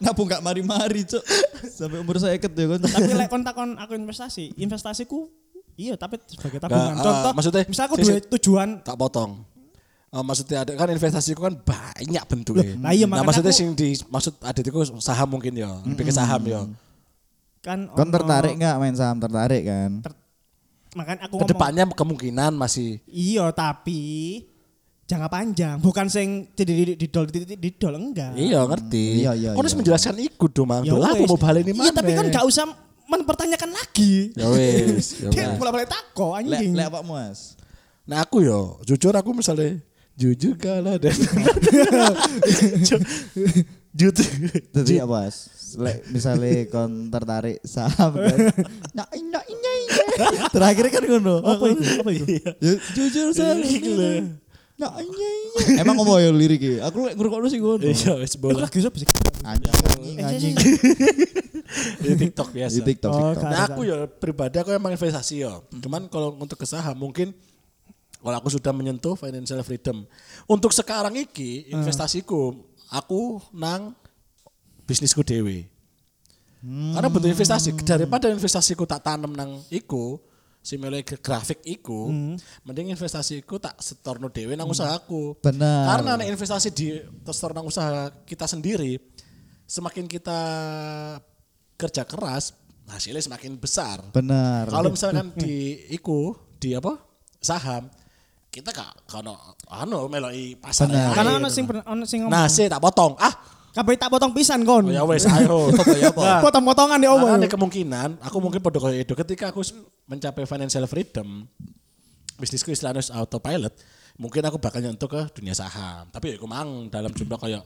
Ngapung 0.00 0.26
gak 0.28 0.44
mari-mari, 0.44 1.08
Cuk. 1.08 1.24
Sampai 1.64 2.04
umur 2.04 2.20
saya 2.20 2.36
ket 2.36 2.52
ya 2.52 2.68
kon. 2.68 2.80
tapi 2.80 3.12
lek 3.16 3.28
kon 3.32 3.40
takon 3.40 3.70
aku 3.76 3.96
investasi 3.96 4.52
investasiku 4.56 5.28
iya 5.76 5.96
tapi 5.96 6.20
sebagai 6.28 6.60
tabungan 6.60 6.92
Nggak, 6.92 7.04
contoh 7.04 7.30
ah, 7.30 7.32
maksudnya, 7.32 7.62
misal 7.64 7.84
aku 7.88 7.96
duit 7.96 8.24
tujuan 8.28 8.84
tak 8.84 9.00
potong. 9.00 9.40
Eh, 10.10 10.18
maksudnya 10.20 10.58
ada 10.60 10.74
kan 10.74 10.90
investasiku 10.90 11.38
kan 11.40 11.54
banyak 11.54 12.24
bentuknya. 12.26 12.66
Loh, 12.68 12.82
lah 12.82 12.90
iya, 12.90 13.06
nah, 13.06 13.22
maksudnya 13.22 13.48
aku- 13.48 13.60
sing 13.62 13.68
di 13.72 13.94
maksud 14.04 14.34
adit 14.40 14.64
itu 14.64 14.74
saham 14.98 15.30
mungkin 15.30 15.54
ya, 15.54 15.70
lebih 15.84 16.02
ke 16.02 16.10
saham 16.10 16.42
ya. 16.42 16.66
kan 17.60 17.86
ono- 17.86 18.10
tertarik 18.10 18.56
nggak 18.56 18.74
main 18.76 18.90
saham 18.92 19.16
tertarik 19.16 19.62
kan? 19.62 19.90
makan 20.90 21.16
aku 21.20 21.30
ngomong 21.30 21.40
Ke 21.40 21.46
depannya 21.46 21.84
kemungkinan 21.86 22.52
masih 22.52 22.98
iya 23.06 23.46
tapi 23.52 24.42
jangka 25.04 25.28
panjang 25.28 25.76
bukan 25.78 26.06
sing 26.06 26.50
di 26.50 26.64
didol 26.96 27.30
didol 27.30 27.94
enggak 27.94 28.34
iya 28.34 28.64
ngerti. 28.64 29.22
Iya, 29.22 29.30
iya, 29.36 29.50
Kau 29.52 29.62
harus 29.62 29.70
iya. 29.70 29.78
menjelaskan 29.78 30.14
ikut 30.18 30.50
dong, 30.50 30.66
Mang. 30.66 30.82
Ya 30.82 30.90
Lah 30.92 31.12
aku 31.12 31.22
mau 31.24 31.38
balik 31.38 31.62
ini 31.64 31.78
iya 31.78 31.86
mana? 31.86 31.94
tapi 31.94 32.10
kan 32.12 32.26
gak 32.28 32.42
usah 32.44 32.66
mempertanyakan 33.06 33.70
lagi 33.70 34.34
Ya 34.34 34.46
wes, 34.48 35.06
ya 35.16 35.30
dia 35.32 35.42
wes. 35.46 35.54
bolak-balik 35.54 35.86
tako 35.86 36.34
Lek 36.34 36.58
anjing 36.58 36.72
lek 36.72 36.86
apa 36.88 36.98
Mas? 37.00 37.54
Nah 38.02 38.18
aku 38.20 38.40
yo, 38.40 38.60
jujur 38.82 39.12
aku 39.12 39.30
misalnya 39.30 39.78
jujur 40.18 40.54
kalah 40.58 40.96
dan 40.98 41.14
jujur 43.94 44.26
Jadi 44.70 44.94
apa? 45.02 45.30
Lek 45.70 45.98
misalnya 46.10 46.66
kon 46.66 47.10
tertarik 47.14 47.58
saham 47.62 48.18
kan. 48.18 48.38
Nah, 48.90 49.06
nah, 49.06 49.42
nah, 49.42 49.76
nah. 50.18 50.50
Terakhir 50.50 50.86
kan 50.90 51.02
ngono. 51.06 51.42
apa 51.46 51.64
itu 51.70 51.82
apa 52.02 52.10
itu 52.10 52.26
Ya, 52.58 52.74
jujur 52.94 53.30
saya. 53.30 53.54
Nah, 54.80 54.96
iya, 54.96 55.28
iya. 55.76 55.84
Emang 55.84 55.92
ngomong 56.00 56.16
ya 56.24 56.32
liriknya? 56.32 56.88
Aku 56.88 57.04
lek 57.04 57.14
ngrungokno 57.14 57.46
sih 57.52 57.60
ngono. 57.60 57.84
Iya 57.84 58.16
aku 58.16 58.36
bola 58.40 58.64
lagi 58.64 58.80
siapa 58.80 58.96
sih 58.96 59.08
Anjing, 59.40 60.20
anjing, 60.20 60.54
di 62.00 62.12
TikTok 62.16 62.48
biasa. 62.52 62.74
Di 62.76 62.80
TikTok, 62.82 63.10
Oh, 63.12 63.32
TikTok. 63.32 63.44
Nah 63.48 63.62
aku 63.68 63.80
ya 63.88 63.98
pribadi 64.08 64.56
aku 64.60 64.70
emang 64.72 64.92
investasi 64.92 65.44
ya. 65.44 65.60
Cuman 65.80 66.08
kalau 66.12 66.36
untuk 66.36 66.56
ke 66.56 66.66
saham 66.68 66.96
mungkin 66.96 67.32
kalau 68.20 68.36
aku 68.36 68.48
sudah 68.52 68.72
menyentuh 68.76 69.16
financial 69.16 69.60
freedom. 69.64 70.04
Untuk 70.44 70.76
sekarang 70.76 71.16
iki 71.16 71.72
investasiku 71.72 72.52
aku 72.92 73.40
nang 73.56 73.96
bisnisku 74.84 75.24
dewe. 75.24 75.64
Karena 76.60 77.08
bentuk 77.08 77.32
investasi 77.32 77.72
daripada 77.80 78.28
investasiku 78.28 78.84
tak 78.84 79.00
tanam 79.00 79.32
nang 79.32 79.64
iku 79.72 80.20
si 80.60 80.76
mulai 80.76 81.00
ke 81.00 81.16
grafik 81.16 81.64
iku, 81.64 82.12
mending 82.68 82.92
investasiku 82.92 83.56
tak 83.56 83.80
setorno 83.80 84.28
dewe 84.28 84.52
nang 84.60 84.68
usahaku. 84.68 85.40
Benar. 85.40 85.96
Karena 85.96 86.20
nek 86.20 86.28
investasi 86.28 86.68
di 86.76 87.00
setor 87.24 87.56
nang 87.56 87.64
usaha 87.64 88.12
kita 88.28 88.44
sendiri, 88.44 89.00
semakin 89.64 90.04
kita 90.04 90.40
kerja 91.80 92.04
keras, 92.04 92.52
hasilnya 92.92 93.24
semakin 93.24 93.56
besar. 93.56 94.04
Benar. 94.12 94.68
Kalau 94.68 94.92
misalkan 94.92 95.32
di 95.32 95.80
iku 95.88 96.36
di 96.60 96.76
apa 96.76 97.00
saham 97.40 97.88
kita 98.50 98.70
gak 98.70 99.06
kono 99.06 99.38
anu 99.66 100.06
meloi 100.06 100.54
pasar 100.54 100.86
ae. 100.86 101.14
karena 101.14 101.38
ono 101.38 101.48
sing 101.48 101.64
ono 101.64 102.02
sing 102.02 102.26
Nah, 102.26 102.44
ngomong. 102.44 102.50
Sih 102.50 102.66
tak 102.66 102.78
potong. 102.78 103.14
Ah, 103.16 103.30
kabeh 103.70 103.94
tak 103.94 104.10
potong 104.10 104.30
pisan 104.30 104.62
kon 104.62 104.82
oh 104.82 104.90
ya 104.90 105.02
wes 105.02 105.22
ayo. 105.24 105.70
Apa 105.70 105.82
ya 105.96 106.10
apa? 106.10 106.20
Nah, 106.20 106.40
potong-potongan 106.42 106.98
ya 106.98 107.10
Allah 107.10 107.30
ada 107.36 107.46
kemungkinan 107.46 108.18
aku 108.18 108.36
mungkin 108.38 108.58
pada 108.58 108.76
kayak 108.76 109.06
itu 109.06 109.14
ketika 109.16 109.48
aku 109.48 109.62
mencapai 110.04 110.42
financial 110.44 110.82
freedom 110.84 111.46
bisnisku 112.36 112.68
istilahnya 112.68 113.06
autopilot 113.14 113.70
mungkin 114.16 114.42
aku 114.42 114.58
bakal 114.58 114.80
nyentuh 114.80 115.06
ke 115.06 115.30
dunia 115.32 115.52
saham. 115.52 116.08
Tapi 116.08 116.34
ya 116.34 116.36
aku 116.36 116.44
mang 116.44 116.88
dalam 116.88 117.08
jumlah 117.08 117.38
kayak 117.38 117.62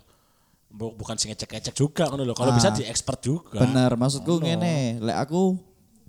bu- 0.69 0.93
bukan 0.93 1.17
sing 1.17 1.31
ngecek-ngecek 1.31 1.73
juga 1.73 2.07
ngono 2.07 2.23
loh 2.23 2.35
kalau 2.35 2.53
Ah. 2.53 2.57
bisa 2.57 2.69
di 2.71 2.85
expert 2.85 3.19
juga. 3.19 3.59
Benar, 3.59 3.95
maksudku 3.95 4.39
ngene, 4.39 5.01
lek 5.01 5.17
aku 5.19 5.57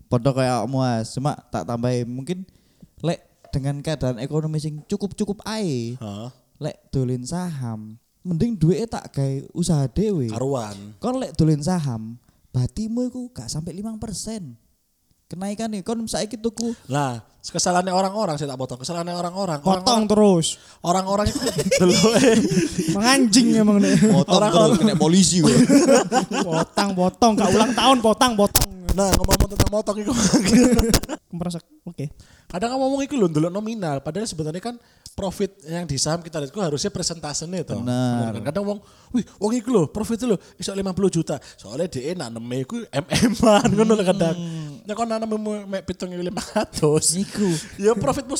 podo 0.05 0.29
kayak 0.31 0.67
Mas, 0.67 1.09
cuma 1.11 1.33
tak 1.47 1.63
tambahin 1.63 2.05
mungkin 2.05 2.43
lek 2.99 3.23
dengan 3.55 3.79
keadaan 3.79 4.19
ekonomi 4.19 4.59
sing 4.59 4.83
cukup-cukup 4.83 5.39
ae, 5.47 5.95
lek 6.59 6.91
dolin 6.91 7.23
saham, 7.23 7.95
mending 8.27 8.59
duitnya 8.59 8.99
tak 8.99 9.15
gawe 9.15 9.47
usaha 9.55 9.87
dhewe. 9.87 10.27
karuan. 10.27 10.75
Kon 10.99 11.23
lek 11.23 11.31
dolin 11.39 11.63
saham, 11.63 12.19
batimu 12.51 13.07
iku 13.07 13.31
gak 13.31 13.47
sampai 13.47 13.71
5%. 13.79 13.95
Kenaikan 15.31 15.71
nih, 15.71 15.81
kon 15.81 16.03
saiki 16.03 16.35
tuku 16.37 16.75
lah 16.91 17.23
kesalahannya 17.45 17.93
orang-orang 17.93 18.35
saya 18.41 18.53
tak 18.53 18.59
potong. 18.61 18.79
Kesalahannya 18.81 19.13
orang-orang. 19.13 19.59
Potong 19.61 20.05
orang-orang 20.05 20.09
terus. 20.09 20.47
orang-orang 20.81 21.25
itu 21.29 21.39
eh. 21.45 22.37
menganjing 22.97 23.47
emang 23.61 23.77
potong 24.09 24.41
terus 24.49 24.77
kena 24.81 24.95
polisi 24.97 25.45
gue. 25.45 25.53
potong 26.47 26.89
potong. 26.97 27.31
Gak 27.37 27.49
ulang 27.53 27.73
tahun 27.77 27.97
potong 28.01 28.33
potong 28.33 28.84
nah 28.95 29.11
ngomong 29.11 29.51
tentang 29.51 29.69
motong 29.69 29.97
itu 30.01 30.11
merasa 31.35 31.59
oke 31.83 32.05
kadang 32.47 32.69
kan 32.71 32.77
ngomong 32.79 33.01
itu 33.03 33.19
loh 33.19 33.27
dulu 33.27 33.51
nominal 33.51 33.99
padahal 33.99 34.23
sebenarnya 34.23 34.63
kan 34.63 34.75
profit 35.11 35.51
yang 35.67 35.83
di 35.83 35.99
saham 35.99 36.23
kita 36.23 36.39
lihat 36.39 36.51
itu 36.51 36.59
harusnya 36.63 36.91
persentasenya 36.91 37.67
toh 37.67 37.83
Benar. 37.83 38.39
kan? 38.39 38.43
kadang 38.51 38.63
wong 38.63 38.79
wih 39.11 39.23
wong 39.39 39.51
itu 39.55 39.67
loh 39.71 39.91
profit 39.91 40.15
itu 40.19 40.27
loh 40.31 40.39
bisa 40.55 40.71
50 40.71 40.87
juta 41.11 41.35
soalnya 41.59 41.91
dia 41.91 42.15
naneme 42.15 42.63
itu 42.63 42.83
MM-an 42.87 43.69
ngono 43.75 43.93
lho 43.99 44.03
kadang 44.07 44.35
ya 44.87 44.93
kon 44.95 45.07
nanam 45.07 45.31
mek 45.67 45.83
7500 45.83 47.23
Iku. 47.23 47.49
ya 47.79 47.91
profitmu 47.95 48.35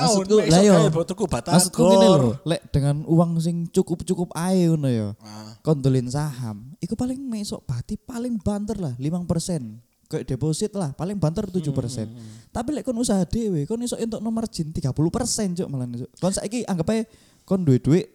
setahun 0.00 0.24
Maksudku 0.24 0.36
lah 0.48 0.60
yo. 0.64 1.04
tuku 1.04 1.24
batagor 1.28 1.54
Maksudku 1.60 1.80
ngene 1.84 2.06
lho, 2.08 2.30
lek 2.48 2.60
dengan 2.72 2.96
uang 3.04 3.30
sing 3.42 3.68
cukup-cukup 3.68 4.32
ae 4.32 4.70
ngono 4.72 4.88
ya. 4.88 5.08
Ah. 5.20 5.52
Kon 5.60 5.78
saham, 6.08 6.72
iku 6.80 6.96
paling 6.96 7.20
mesok 7.20 7.62
bati 7.68 8.00
paling 8.00 8.40
banter 8.40 8.76
lah 8.80 8.94
5%. 8.98 10.08
Kayak 10.12 10.28
deposit 10.28 10.72
lah, 10.76 10.92
paling 10.92 11.16
banter 11.16 11.48
7%. 11.48 11.72
Tapi 12.52 12.68
lek 12.74 12.84
kon 12.84 12.96
usaha 13.00 13.24
dhewe, 13.24 13.64
kon 13.64 13.80
iso 13.80 13.96
entuk 13.96 14.20
nomor 14.20 14.44
margin 14.44 14.68
30% 14.68 15.56
cuk 15.56 15.68
malah 15.72 15.88
iso. 15.92 16.04
Kon 16.20 16.32
saiki 16.32 16.68
anggap 16.68 16.88
ae 16.92 17.08
kon 17.48 17.64
duwe 17.64 17.80
duit 17.80 18.06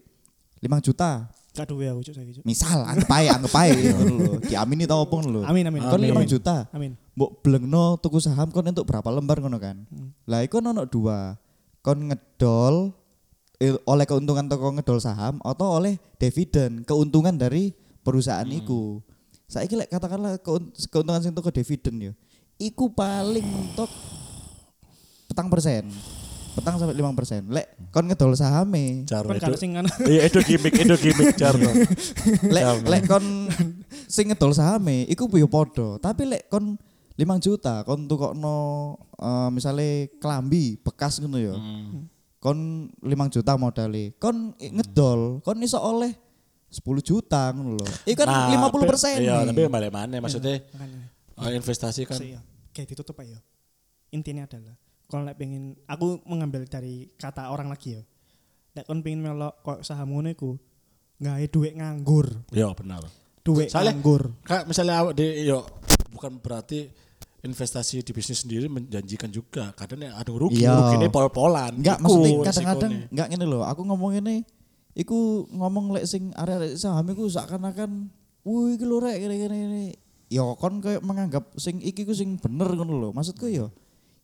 5 0.61 0.69
juta. 0.85 1.29
gak 1.57 1.73
duwe 1.73 1.89
aku 1.89 2.05
cuk 2.05 2.13
saiki 2.13 2.31
cuk 2.37 2.43
Misal 2.45 2.85
anggap 2.85 3.09
ae, 3.17 3.25
anggap 3.33 3.53
ae 3.65 3.71
ngono. 3.97 4.37
Diamini 4.45 4.85
tau 4.85 5.09
ngono 5.09 5.27
lho. 5.29 5.41
amin 5.41 5.65
amin 5.73 5.81
Kon 5.89 5.97
amin 5.97 6.21
5 6.21 6.33
juta. 6.37 6.69
amin 6.69 6.93
Mbok 7.17 7.41
blengno 7.41 7.97
tuku 7.97 8.21
saham 8.21 8.53
kon 8.53 8.61
entuk 8.69 8.85
berapa 8.85 9.09
lembar 9.09 9.41
ngono 9.41 9.57
kan. 9.57 9.81
Lah 10.29 10.45
iku 10.45 10.61
ono 10.61 10.85
dua. 10.85 11.33
Kon 11.87 12.11
ngedol 12.11 12.91
eh, 13.63 13.79
oleh 13.87 14.03
keuntungan 14.03 14.51
toko 14.51 14.75
ngedol 14.75 14.99
saham 14.99 15.39
atau 15.39 15.79
oleh 15.79 15.95
dividen, 16.19 16.83
keuntungan 16.83 17.31
dari 17.31 17.71
perusahaan 18.03 18.43
iku. 18.43 18.99
Saiki 19.47 19.79
lek 19.79 19.87
katakanlah 19.87 20.35
keun- 20.43 20.75
keuntungan 20.91 21.23
sing 21.23 21.31
toko 21.31 21.47
dividen 21.47 22.11
yo. 22.11 22.13
Iku 22.59 22.91
paling 22.91 23.47
mentok 23.47 23.87
petang 25.31 25.47
persen. 25.47 25.87
Petang 26.59 26.75
sampai 26.75 26.91
lima 26.91 27.15
persen. 27.15 27.47
Lek 27.47 27.71
kon 27.95 28.11
ngedol 28.11 28.35
sahame, 28.35 29.07
Jarno 29.07 29.31
itu 29.31 29.47
iya 30.11 30.27
itu 30.27 30.43
gimmick 30.43 30.75
itu 30.75 30.95
gimmick 30.99 31.39
Jarno 31.39 31.71
lek 32.51 32.83
lek 32.83 33.01
kon 33.07 33.23
sing 34.11 34.27
ngedol 34.27 34.51
sahame 34.51 35.07
iku 35.07 35.31
yo 35.39 35.47
padha. 35.47 35.95
Tapi 36.03 36.27
lek 36.27 36.51
kon 36.51 36.75
5 37.17 37.25
juta 37.41 37.81
kon 37.81 38.05
tukokno 38.05 38.55
eh 39.17 39.49
misale 39.49 40.13
klambi 40.21 40.77
bekas 40.77 41.17
ngono 41.17 41.37
ya. 41.41 41.57
Hmm. 41.57 42.05
Kon 42.37 42.57
5 43.01 43.33
juta 43.33 43.57
modalnya. 43.57 44.13
Kon 44.21 44.53
ngedol, 44.53 45.41
kon 45.41 45.57
iso 45.65 45.81
oleh 45.81 46.13
10 46.69 46.85
juta 47.01 47.49
ngono 47.57 47.81
lho. 47.81 47.87
Iku 48.05 48.21
kan 48.21 48.53
50 48.53 48.85
persen. 48.85 49.17
Iya, 49.25 49.49
tapi 49.49 49.65
balik 49.65 49.89
mana 49.89 50.21
maksudnya 50.21 50.61
eh, 50.61 51.51
investasi 51.57 52.05
kan 52.05 52.21
Sih, 52.21 52.37
ya. 52.37 52.41
Kayak 52.69 52.93
ditutup 52.93 53.17
aja. 53.17 53.41
Intinya 54.13 54.45
adalah 54.45 54.77
kalau 55.09 55.25
lek 55.25 55.41
pengen 55.41 55.73
aku 55.89 56.21
mengambil 56.29 56.69
dari 56.69 57.09
kata 57.17 57.49
orang 57.49 57.73
lagi 57.73 57.97
ya. 57.97 58.03
Lek 58.77 58.85
kon 58.85 59.01
pengen 59.01 59.25
melok 59.25 59.57
kok 59.65 59.81
saham 59.81 60.13
ngono 60.13 60.29
iku 60.29 60.53
gawe 61.17 61.45
duit 61.49 61.73
nganggur. 61.73 62.29
ya 62.53 62.69
benar. 62.77 63.01
Duit 63.41 63.73
nganggur. 63.73 64.37
Kak 64.45 64.69
misalnya 64.69 65.01
awak 65.01 65.17
di 65.17 65.49
yo 65.49 65.65
bukan 66.13 66.37
berarti 66.37 67.06
investasi 67.47 68.03
di 68.03 68.11
bisnis 68.11 68.43
sendiri 68.43 68.67
menjanjikan 68.67 69.31
juga. 69.31 69.71
Kadang 69.73 70.03
yang 70.03 70.13
ada 70.13 70.27
rugi, 70.29 70.61
Iya. 70.67 70.75
rugi 70.75 70.95
ini 70.99 71.07
pol-polan. 71.07 71.79
Enggak, 71.79 72.03
maksudnya 72.03 72.43
kadang-kadang 72.51 72.91
enggak 73.09 73.27
ngene 73.31 73.45
lho. 73.47 73.59
Aku 73.63 73.81
ngomong 73.87 74.19
ini 74.19 74.43
iku 74.93 75.47
ngomong 75.49 75.95
lek 75.95 76.05
sing 76.05 76.35
area 76.35 76.75
saham 76.75 77.07
iku 77.07 77.29
seakan-akan 77.29 78.11
wih 78.43 78.75
iki 78.75 78.85
lho 78.85 78.97
rek 78.99 79.15
gini-gini 79.17 79.57
ini. 79.63 79.85
Ya 80.27 80.43
kon 80.59 80.83
kayak 80.83 80.99
menganggap 81.01 81.47
sing 81.55 81.79
iki 81.79 82.03
ku 82.03 82.11
sing 82.11 82.35
bener 82.35 82.67
ngono 82.75 82.93
lho. 82.99 83.09
Maksudku 83.15 83.47
ya 83.47 83.71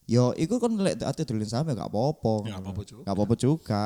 Ya 0.03 0.35
iku 0.35 0.59
kon 0.59 0.75
lek 0.83 0.99
ate 0.99 1.23
dolen 1.23 1.47
saham 1.47 1.71
ya 1.71 1.79
gak 1.79 1.87
apa-apa. 1.87 2.43
Ya, 2.43 2.59
nggak 2.59 2.63
apa-apa 2.67 2.83
juga. 2.83 3.01
Gak 3.07 3.15
apa-apa 3.15 3.35
juga. 3.39 3.81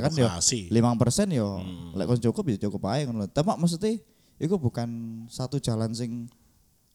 kan 0.00 0.12
Demokrasi. 0.16 0.60
5% 0.72 1.28
ya 1.28 1.48
lek 1.92 2.06
kon 2.08 2.20
cukup 2.24 2.44
ya 2.48 2.56
cukup 2.64 2.82
ae 2.88 3.04
ngono 3.04 3.18
lho. 3.24 3.28
Tapi 3.28 3.52
maksudnya 3.52 3.92
iku 4.40 4.56
bukan 4.56 4.88
satu 5.28 5.60
jalan 5.60 5.92
sing 5.92 6.32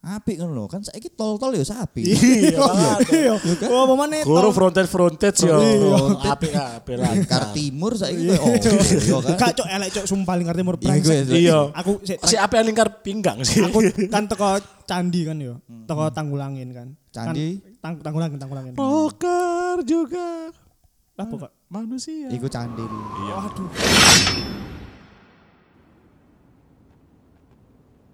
apik 0.04 0.36
ngono 0.36 0.52
lho. 0.52 0.66
Kan 0.68 0.84
saiki 0.84 1.08
tol-tol 1.08 1.56
ya 1.56 1.64
sapi. 1.64 2.04
Iya, 2.04 2.60
Iya. 3.08 3.34
Oh, 3.72 3.88
apa 3.88 3.94
maneh 3.96 4.28
Guru 4.28 4.52
tau- 4.52 4.56
frontage 4.56 4.90
frontage 4.92 5.48
yo. 5.48 5.56
Frontage. 5.56 6.28
Apik 6.28 6.52
apik 6.52 6.96
lah. 7.00 7.12
Kar 7.24 7.44
timur 7.56 7.96
saiki 7.96 8.28
koyo 8.28 8.36
oh. 8.36 8.52
iya 8.52 9.18
kan. 9.24 9.38
Gak 9.40 9.52
cok 9.56 9.68
elek 9.72 9.90
cok 9.96 10.06
sumpah 10.06 10.36
lingkar 10.36 10.56
timur 10.60 10.76
Iya, 10.76 10.84
brengsek. 10.84 11.16
ya. 11.16 11.24
Iya. 11.32 11.60
Aku 11.72 11.92
Si 12.04 12.36
yang 12.36 12.66
lingkar 12.68 13.00
pinggang 13.00 13.40
sih? 13.42 13.64
aku 13.64 13.80
kan 14.12 14.28
teko 14.28 14.60
candi 14.84 15.22
kan 15.24 15.40
yo. 15.40 15.64
Teko 15.88 16.12
tanggulangin 16.12 16.70
kan. 16.76 16.88
Candi? 17.10 17.64
Kan, 17.80 17.80
tang, 17.80 17.94
tanggulangin 18.04 18.38
tanggulangin. 18.38 18.74
Rocker 18.76 19.88
juga 19.88 20.52
Apa 21.16 21.48
kok? 21.48 21.52
manusia. 21.72 22.28
Iku 22.28 22.52
candil. 22.52 22.90
Iya. 22.90 23.34
Waduh. 23.40 23.70